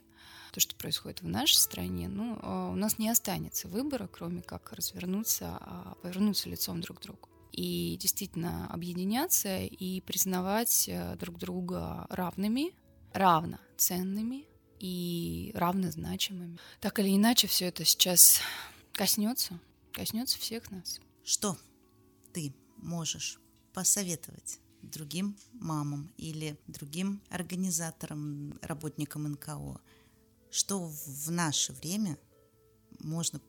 то, 0.52 0.60
что 0.60 0.76
происходит 0.76 1.22
в 1.22 1.28
нашей 1.28 1.56
стране, 1.56 2.08
ну, 2.08 2.38
э, 2.42 2.72
у 2.72 2.76
нас 2.76 2.98
не 2.98 3.10
останется 3.10 3.68
выбора, 3.68 4.08
кроме 4.08 4.42
как 4.42 4.74
развернуться, 4.74 5.58
а 5.60 5.96
повернуться 6.02 6.50
лицом 6.50 6.82
друг 6.82 7.00
к 7.00 7.04
другу 7.04 7.30
и 7.52 7.98
действительно 8.00 8.68
объединяться 8.72 9.60
и 9.60 10.02
признавать 10.02 10.88
э, 10.88 11.16
друг 11.18 11.38
друга 11.38 12.06
равными, 12.10 12.74
равноценными, 13.14 14.46
и 14.80 15.52
равнозначимыми. 15.56 16.58
Так 16.80 17.00
или 17.00 17.16
иначе, 17.16 17.48
все 17.48 17.66
это 17.66 17.86
сейчас 17.86 18.40
коснется, 18.94 19.60
коснется 19.92 20.40
всех 20.40 20.72
нас. 20.72 21.00
Что 21.24 21.58
ты 22.34 22.54
можешь 22.78 23.40
посоветовать 23.74 24.60
другим 24.82 25.38
мамам 25.54 26.12
или 26.18 26.58
другим 26.68 27.22
организаторам, 27.30 28.58
работникам 28.62 29.24
НКО, 29.34 29.82
что 30.52 30.80
в 30.80 31.32
наше 31.32 31.74
время 31.74 32.18
можно 33.00 33.42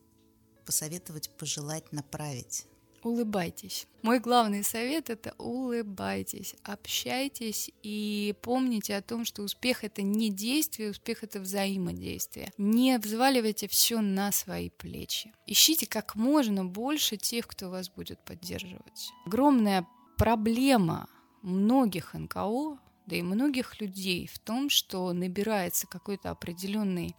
посоветовать, 0.64 1.30
пожелать, 1.36 1.92
направить 1.92 2.66
Улыбайтесь. 3.02 3.86
Мой 4.02 4.20
главный 4.20 4.62
совет— 4.62 5.08
это 5.10 5.34
улыбайтесь, 5.38 6.54
общайтесь 6.64 7.70
и 7.82 8.34
помните 8.42 8.94
о 8.94 9.02
том, 9.02 9.24
что 9.24 9.42
успех— 9.42 9.84
это 9.84 10.02
не 10.02 10.30
действие, 10.30 10.90
успех— 10.90 11.22
это 11.24 11.40
взаимодействие. 11.40 12.52
Не 12.58 12.98
взваливайте 12.98 13.68
все 13.68 14.00
на 14.00 14.32
свои 14.32 14.68
плечи. 14.68 15.32
Ищите 15.46 15.86
как 15.86 16.14
можно 16.14 16.64
больше 16.64 17.16
тех, 17.16 17.46
кто 17.46 17.70
вас 17.70 17.88
будет 17.88 18.22
поддерживать. 18.24 19.10
Огромная 19.24 19.86
проблема 20.18 21.08
многих 21.42 22.12
НКО, 22.12 22.78
да 23.10 23.16
и 23.16 23.22
многих 23.22 23.80
людей 23.80 24.30
в 24.32 24.38
том, 24.38 24.70
что 24.70 25.12
набирается 25.12 25.88
какой-то 25.88 26.30
определенный 26.30 27.16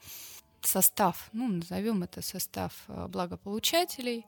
состав, 0.61 1.29
ну, 1.33 1.49
назовем 1.49 2.03
это 2.03 2.21
состав 2.21 2.71
э, 2.87 3.07
благополучателей, 3.07 4.25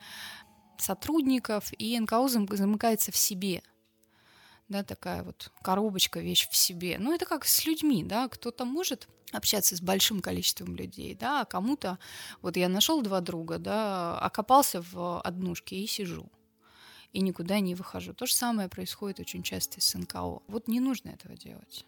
сотрудников, 0.77 1.71
и 1.77 1.97
НКО 1.99 2.27
замыкается 2.27 3.11
в 3.11 3.17
себе. 3.17 3.61
Да, 4.67 4.83
такая 4.83 5.23
вот 5.23 5.51
коробочка, 5.61 6.19
вещь 6.19 6.49
в 6.49 6.55
себе. 6.55 6.97
Ну, 6.99 7.13
это 7.13 7.25
как 7.25 7.45
с 7.45 7.65
людьми, 7.65 8.03
да, 8.03 8.27
кто-то 8.27 8.65
может 8.65 9.07
общаться 9.31 9.77
с 9.77 9.81
большим 9.81 10.21
количеством 10.21 10.75
людей, 10.75 11.15
да, 11.15 11.41
а 11.41 11.45
кому-то, 11.45 11.97
вот 12.41 12.57
я 12.57 12.67
нашел 12.67 13.01
два 13.01 13.21
друга, 13.21 13.57
да, 13.57 14.19
окопался 14.19 14.81
в 14.81 15.21
однушке 15.21 15.77
и 15.77 15.87
сижу 15.87 16.29
и 17.13 17.21
никуда 17.21 17.59
не 17.59 17.75
выхожу. 17.75 18.13
То 18.13 18.25
же 18.25 18.33
самое 18.33 18.67
происходит 18.67 19.19
очень 19.19 19.43
часто 19.43 19.79
с 19.79 19.97
НКО. 19.97 20.41
Вот 20.47 20.67
не 20.67 20.79
нужно 20.79 21.09
этого 21.09 21.35
делать 21.35 21.85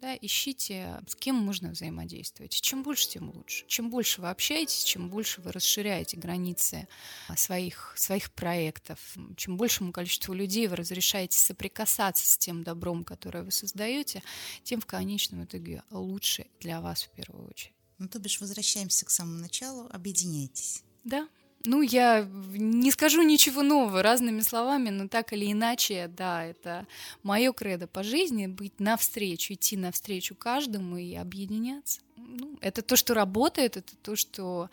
да, 0.00 0.16
ищите, 0.20 1.00
с 1.06 1.14
кем 1.14 1.36
можно 1.36 1.70
взаимодействовать. 1.70 2.52
Чем 2.60 2.82
больше, 2.82 3.08
тем 3.08 3.30
лучше. 3.30 3.64
Чем 3.66 3.90
больше 3.90 4.20
вы 4.20 4.30
общаетесь, 4.30 4.84
чем 4.84 5.10
больше 5.10 5.40
вы 5.40 5.52
расширяете 5.52 6.16
границы 6.16 6.88
а, 7.28 7.36
своих, 7.36 7.92
своих 7.96 8.32
проектов, 8.32 8.98
чем 9.36 9.56
большему 9.56 9.92
количеству 9.92 10.32
людей 10.32 10.66
вы 10.68 10.76
разрешаете 10.76 11.38
соприкасаться 11.38 12.26
с 12.26 12.38
тем 12.38 12.64
добром, 12.64 13.04
которое 13.04 13.42
вы 13.42 13.50
создаете, 13.50 14.22
тем 14.62 14.80
в 14.80 14.86
конечном 14.86 15.44
итоге 15.44 15.82
лучше 15.90 16.46
для 16.60 16.80
вас 16.80 17.02
в 17.02 17.10
первую 17.10 17.48
очередь. 17.48 17.74
Ну, 17.98 18.08
то 18.08 18.18
бишь, 18.18 18.40
возвращаемся 18.40 19.04
к 19.04 19.10
самому 19.10 19.40
началу, 19.40 19.86
объединяйтесь. 19.90 20.82
Да, 21.04 21.28
ну, 21.64 21.82
я 21.82 22.26
не 22.52 22.90
скажу 22.90 23.22
ничего 23.22 23.62
нового 23.62 24.02
разными 24.02 24.40
словами, 24.40 24.88
но 24.90 25.08
так 25.08 25.32
или 25.32 25.52
иначе, 25.52 26.10
да, 26.16 26.44
это 26.44 26.86
мое 27.22 27.52
кредо 27.52 27.86
по 27.86 28.02
жизни, 28.02 28.46
быть 28.46 28.80
навстречу, 28.80 29.52
идти 29.52 29.76
навстречу 29.76 30.34
каждому 30.34 30.96
и 30.96 31.14
объединяться. 31.14 32.00
Ну, 32.16 32.56
это 32.60 32.82
то, 32.82 32.96
что 32.96 33.14
работает, 33.14 33.76
это 33.76 33.94
то, 34.02 34.16
что 34.16 34.70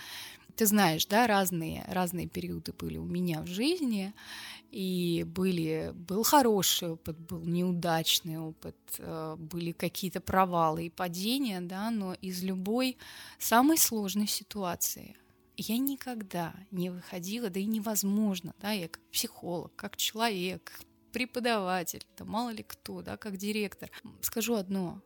ты 0.56 0.66
знаешь, 0.66 1.06
да, 1.06 1.28
разные, 1.28 1.86
разные 1.88 2.28
периоды 2.28 2.74
были 2.74 2.98
у 2.98 3.06
меня 3.06 3.42
в 3.42 3.48
жизни, 3.48 4.14
и 4.72 5.24
были, 5.28 5.92
был 5.94 6.24
хороший 6.24 6.92
опыт, 6.92 7.18
был 7.18 7.42
неудачный 7.42 8.40
опыт, 8.40 8.76
э, 8.98 9.36
были 9.38 9.72
какие-то 9.72 10.20
провалы 10.20 10.86
и 10.86 10.90
падения, 10.90 11.62
да, 11.62 11.92
но 11.92 12.16
из 12.22 12.44
любой 12.44 12.98
самой 13.40 13.78
сложной 13.78 14.28
ситуации– 14.28 15.18
я 15.58 15.78
никогда 15.78 16.54
не 16.72 16.90
выходила, 16.90 17.50
да 17.50 17.60
и 17.60 17.66
невозможно, 17.66 18.54
да, 18.60 18.72
я 18.72 18.88
как 18.88 19.04
психолог, 19.12 19.76
как 19.76 19.98
человек, 19.98 20.80
преподаватель, 21.12 22.06
да 22.16 22.26
мало 22.26 22.52
ли 22.52 22.64
кто, 22.64 23.02
да, 23.02 23.18
как 23.18 23.38
директор. 23.38 23.90
Скажу 24.22 24.56
одно, 24.56 25.02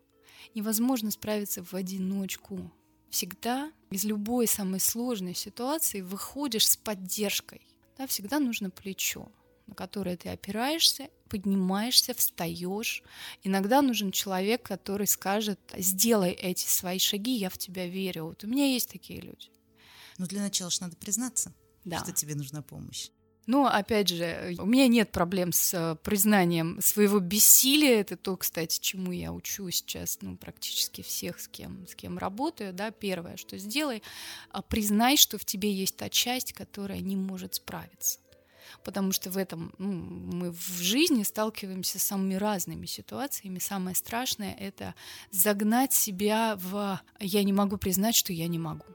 невозможно 0.54 1.10
справиться 1.10 1.64
в 1.64 1.74
одиночку. 1.74 2.72
Всегда 3.10 3.72
из 3.90 4.04
любой 4.04 4.48
самой 4.48 4.80
сложной 4.80 5.36
ситуации 5.36 6.02
выходишь 6.02 6.68
с 6.68 6.78
поддержкой. 6.78 7.62
Да, 7.98 8.08
всегда 8.08 8.40
нужно 8.40 8.70
плечо, 8.70 9.32
на 9.68 9.76
которое 9.76 10.18
ты 10.18 10.30
опираешься, 10.30 11.10
поднимаешься, 11.30 12.14
встаешь. 12.14 13.04
Иногда 13.44 13.82
нужен 13.82 14.12
человек, 14.12 14.64
который 14.64 15.08
скажет, 15.08 15.60
сделай 15.78 16.32
эти 16.32 16.68
свои 16.68 17.00
шаги, 17.00 17.38
я 17.38 17.50
в 17.50 17.58
тебя 17.58 17.88
верю. 17.88 18.26
Вот 18.26 18.44
у 18.44 18.48
меня 18.48 18.66
есть 18.66 18.90
такие 18.90 19.22
люди. 19.22 19.50
Но 20.22 20.28
для 20.28 20.42
начала 20.42 20.70
же 20.70 20.82
надо 20.82 20.96
признаться, 20.98 21.52
да. 21.84 21.98
что 21.98 22.12
тебе 22.12 22.36
нужна 22.36 22.62
помощь. 22.62 23.10
Ну, 23.48 23.66
опять 23.66 24.10
же, 24.10 24.56
у 24.60 24.68
меня 24.68 24.88
нет 24.88 25.12
проблем 25.12 25.52
с 25.52 25.74
э, 25.74 25.96
признанием 25.96 26.78
своего 26.80 27.18
бессилия. 27.18 28.02
Это 28.02 28.18
то, 28.18 28.38
кстати, 28.38 28.80
чему 28.80 29.12
я 29.12 29.34
учу 29.34 29.68
сейчас, 29.72 30.20
ну, 30.22 30.38
практически 30.38 31.02
всех, 31.02 31.40
с 31.40 31.48
кем, 31.48 31.88
с 31.88 31.96
кем 31.96 32.20
работаю, 32.20 32.72
да. 32.72 32.92
Первое, 32.92 33.36
что 33.36 33.58
сделай, 33.58 34.04
а, 34.52 34.62
признай, 34.62 35.18
что 35.18 35.40
в 35.40 35.46
тебе 35.46 35.74
есть 35.74 35.98
та 35.98 36.08
часть, 36.08 36.54
которая 36.54 37.00
не 37.00 37.16
может 37.16 37.56
справиться. 37.56 38.20
Потому 38.84 39.14
что 39.14 39.32
в 39.32 39.38
этом 39.38 39.74
ну, 39.80 39.92
мы 39.92 40.52
в 40.52 40.82
жизни 40.84 41.24
сталкиваемся 41.24 41.98
с 41.98 42.04
самыми 42.04 42.36
разными 42.36 42.86
ситуациями. 42.86 43.58
Самое 43.58 43.96
страшное— 43.96 44.54
это 44.60 44.94
загнать 45.32 45.94
себя 45.94 46.58
в 46.62 47.02
«я 47.20 47.44
не 47.44 47.54
могу 47.54 47.78
признать, 47.78 48.14
что 48.14 48.34
я 48.34 48.48
не 48.48 48.60
могу». 48.60 48.86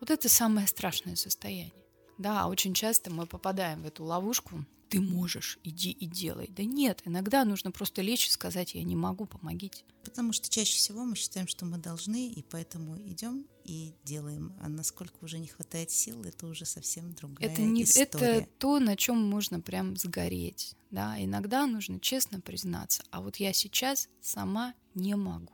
Вот 0.00 0.10
это 0.10 0.28
самое 0.28 0.66
страшное 0.66 1.14
состояние. 1.14 1.72
Да, 2.18 2.48
очень 2.48 2.74
часто 2.74 3.10
мы 3.10 3.26
попадаем 3.26 3.82
в 3.82 3.86
эту 3.86 4.04
ловушку. 4.04 4.64
Ты 4.88 5.00
можешь, 5.00 5.58
иди 5.62 5.90
и 5.92 6.04
делай. 6.04 6.48
Да 6.50 6.64
нет, 6.64 7.00
иногда 7.04 7.44
нужно 7.44 7.70
просто 7.70 8.02
лечь 8.02 8.26
и 8.26 8.30
сказать, 8.30 8.74
я 8.74 8.82
не 8.82 8.96
могу, 8.96 9.24
помогите. 9.24 9.84
Потому 10.02 10.32
что 10.32 10.50
чаще 10.50 10.76
всего 10.76 11.04
мы 11.04 11.14
считаем, 11.14 11.46
что 11.46 11.64
мы 11.64 11.78
должны, 11.78 12.28
и 12.28 12.42
поэтому 12.42 12.98
идем 12.98 13.46
и 13.64 13.94
делаем. 14.02 14.52
А 14.60 14.68
насколько 14.68 15.14
уже 15.22 15.38
не 15.38 15.46
хватает 15.46 15.92
сил, 15.92 16.24
это 16.24 16.48
уже 16.48 16.64
совсем 16.64 17.14
другая 17.14 17.48
это 17.48 17.62
не, 17.62 17.84
история. 17.84 18.26
Это 18.26 18.48
то, 18.58 18.80
на 18.80 18.96
чем 18.96 19.22
можно 19.22 19.60
прям 19.60 19.96
сгореть. 19.96 20.74
Да? 20.90 21.22
Иногда 21.22 21.66
нужно 21.66 22.00
честно 22.00 22.40
признаться, 22.40 23.04
а 23.10 23.20
вот 23.20 23.36
я 23.36 23.52
сейчас 23.52 24.08
сама 24.20 24.74
не 24.94 25.14
могу 25.14 25.52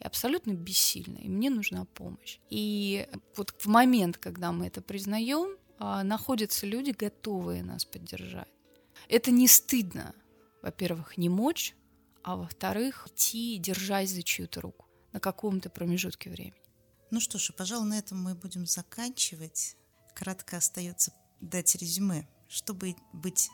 и 0.00 0.04
абсолютно 0.04 0.52
бессильна, 0.52 1.18
и 1.18 1.28
мне 1.28 1.50
нужна 1.50 1.84
помощь. 1.84 2.38
И 2.48 3.06
вот 3.36 3.54
в 3.58 3.66
момент, 3.66 4.16
когда 4.16 4.50
мы 4.52 4.66
это 4.66 4.80
признаем, 4.80 5.56
а, 5.78 6.02
находятся 6.02 6.66
люди, 6.66 6.90
готовые 6.90 7.62
нас 7.62 7.84
поддержать. 7.84 8.48
Это 9.08 9.30
не 9.30 9.46
стыдно, 9.46 10.14
во-первых, 10.62 11.16
не 11.16 11.28
мочь, 11.28 11.74
а 12.22 12.36
во-вторых, 12.36 13.08
идти, 13.08 13.58
держась 13.58 14.10
за 14.10 14.22
чью-то 14.22 14.60
руку 14.60 14.86
на 15.12 15.20
каком-то 15.20 15.70
промежутке 15.70 16.30
времени. 16.30 16.54
Ну 17.10 17.20
что 17.20 17.38
ж, 17.38 17.52
пожалуй, 17.56 17.88
на 17.88 17.98
этом 17.98 18.22
мы 18.22 18.34
будем 18.34 18.66
заканчивать. 18.66 19.76
Кратко 20.14 20.58
остается 20.58 21.12
дать 21.40 21.74
резюме. 21.74 22.28
Чтобы 22.48 22.96
быть 23.12 23.50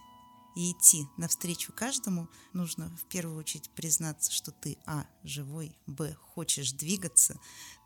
и 0.57 0.73
идти 0.73 1.07
навстречу 1.17 1.73
каждому, 1.73 2.29
нужно 2.53 2.91
в 2.97 3.05
первую 3.05 3.39
очередь 3.39 3.71
признаться, 3.71 4.33
что 4.33 4.51
ты, 4.51 4.79
а, 4.87 5.07
живой, 5.23 5.79
б, 5.87 6.15
хочешь 6.15 6.73
двигаться, 6.73 7.39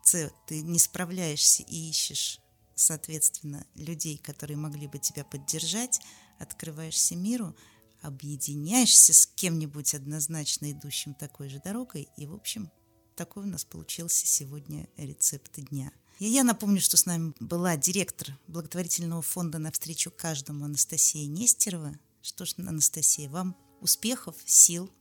с, 0.03 0.31
ты 0.47 0.61
не 0.61 0.79
справляешься 0.79 1.61
и 1.63 1.89
ищешь 1.89 2.41
соответственно, 2.81 3.65
людей, 3.75 4.17
которые 4.17 4.57
могли 4.57 4.87
бы 4.87 4.99
тебя 4.99 5.23
поддержать, 5.23 6.01
открываешься 6.39 7.15
миру, 7.15 7.55
объединяешься 8.01 9.13
с 9.13 9.27
кем-нибудь 9.27 9.93
однозначно 9.93 10.71
идущим 10.71 11.13
такой 11.13 11.49
же 11.49 11.61
дорогой, 11.63 12.09
и, 12.17 12.25
в 12.25 12.33
общем, 12.33 12.71
такой 13.15 13.43
у 13.43 13.47
нас 13.47 13.63
получился 13.63 14.25
сегодня 14.25 14.89
рецепт 14.97 15.53
дня. 15.55 15.91
И 16.19 16.25
я 16.25 16.43
напомню, 16.43 16.81
что 16.81 16.97
с 16.97 17.05
нами 17.05 17.33
была 17.39 17.77
директор 17.77 18.37
благотворительного 18.47 19.21
фонда 19.21 19.57
«Навстречу 19.59 20.11
каждому» 20.11 20.65
Анастасия 20.65 21.27
Нестерова. 21.27 21.97
Что 22.21 22.45
ж, 22.45 22.53
Анастасия, 22.57 23.29
вам 23.29 23.55
успехов, 23.79 24.35
сил 24.45 24.91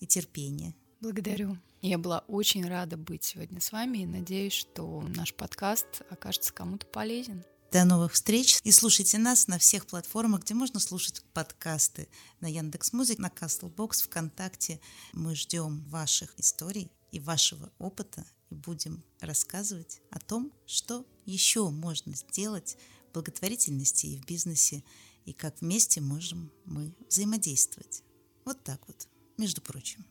и 0.00 0.06
терпения. 0.06 0.74
Благодарю. 1.00 1.56
Я 1.80 1.98
была 1.98 2.20
очень 2.26 2.66
рада 2.66 2.96
быть 2.96 3.22
сегодня 3.22 3.60
с 3.60 3.70
вами 3.70 3.98
и 3.98 4.06
надеюсь, 4.06 4.52
что 4.52 5.02
наш 5.02 5.34
подкаст 5.34 6.02
окажется 6.10 6.52
кому-то 6.52 6.86
полезен. 6.86 7.44
До 7.70 7.84
новых 7.84 8.12
встреч 8.12 8.58
и 8.64 8.72
слушайте 8.72 9.18
нас 9.18 9.46
на 9.46 9.58
всех 9.58 9.86
платформах, 9.86 10.42
где 10.42 10.54
можно 10.54 10.80
слушать 10.80 11.24
подкасты. 11.32 12.08
На 12.40 12.46
Яндекс 12.46 12.92
Музык, 12.92 13.18
на 13.18 13.28
Castlebox, 13.28 14.04
ВКонтакте. 14.04 14.80
Мы 15.12 15.36
ждем 15.36 15.84
ваших 15.84 16.38
историй 16.38 16.90
и 17.12 17.20
вашего 17.20 17.72
опыта 17.78 18.26
и 18.50 18.54
будем 18.54 19.04
рассказывать 19.20 20.00
о 20.10 20.18
том, 20.18 20.52
что 20.66 21.06
еще 21.24 21.70
можно 21.70 22.14
сделать 22.16 22.76
в 23.10 23.14
благотворительности 23.14 24.06
и 24.06 24.18
в 24.18 24.26
бизнесе, 24.26 24.82
и 25.24 25.32
как 25.32 25.60
вместе 25.60 26.00
можем 26.00 26.50
мы 26.64 26.92
взаимодействовать. 27.08 28.02
Вот 28.44 28.62
так 28.64 28.80
вот, 28.86 29.08
между 29.38 29.60
прочим. 29.60 30.04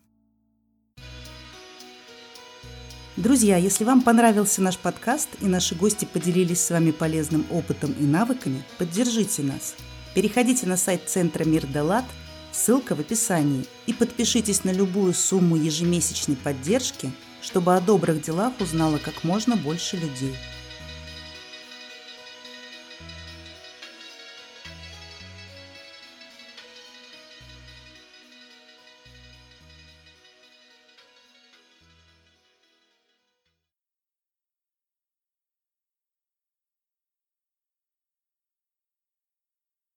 Друзья, 3.18 3.58
если 3.58 3.84
вам 3.84 4.02
понравился 4.02 4.62
наш 4.62 4.78
подкаст 4.78 5.30
и 5.42 5.46
наши 5.46 5.76
гости 5.76 6.06
поделились 6.06 6.62
с 6.62 6.70
вами 6.70 6.92
полезным 6.92 7.46
опытом 7.52 7.92
и 7.92 8.04
навыками, 8.04 8.64
поддержите 8.78 9.44
нас. 9.44 9.76
Переходите 10.16 10.66
на 10.66 10.78
сайт 10.78 11.10
Центра 11.10 11.44
Мир 11.44 11.68
Далат, 11.68 12.06
ссылка 12.54 12.96
в 12.96 13.02
описании, 13.02 13.66
и 13.86 13.94
подпишитесь 13.94 14.64
на 14.64 14.72
любую 14.72 15.14
сумму 15.14 15.58
ежемесячной 15.58 16.38
поддержки, 16.38 17.12
чтобы 17.42 17.76
о 17.76 17.82
добрых 17.82 18.22
делах 18.22 18.54
узнало 18.62 18.98
как 18.98 19.26
можно 19.26 19.58
больше 19.58 19.98
людей. 19.98 20.36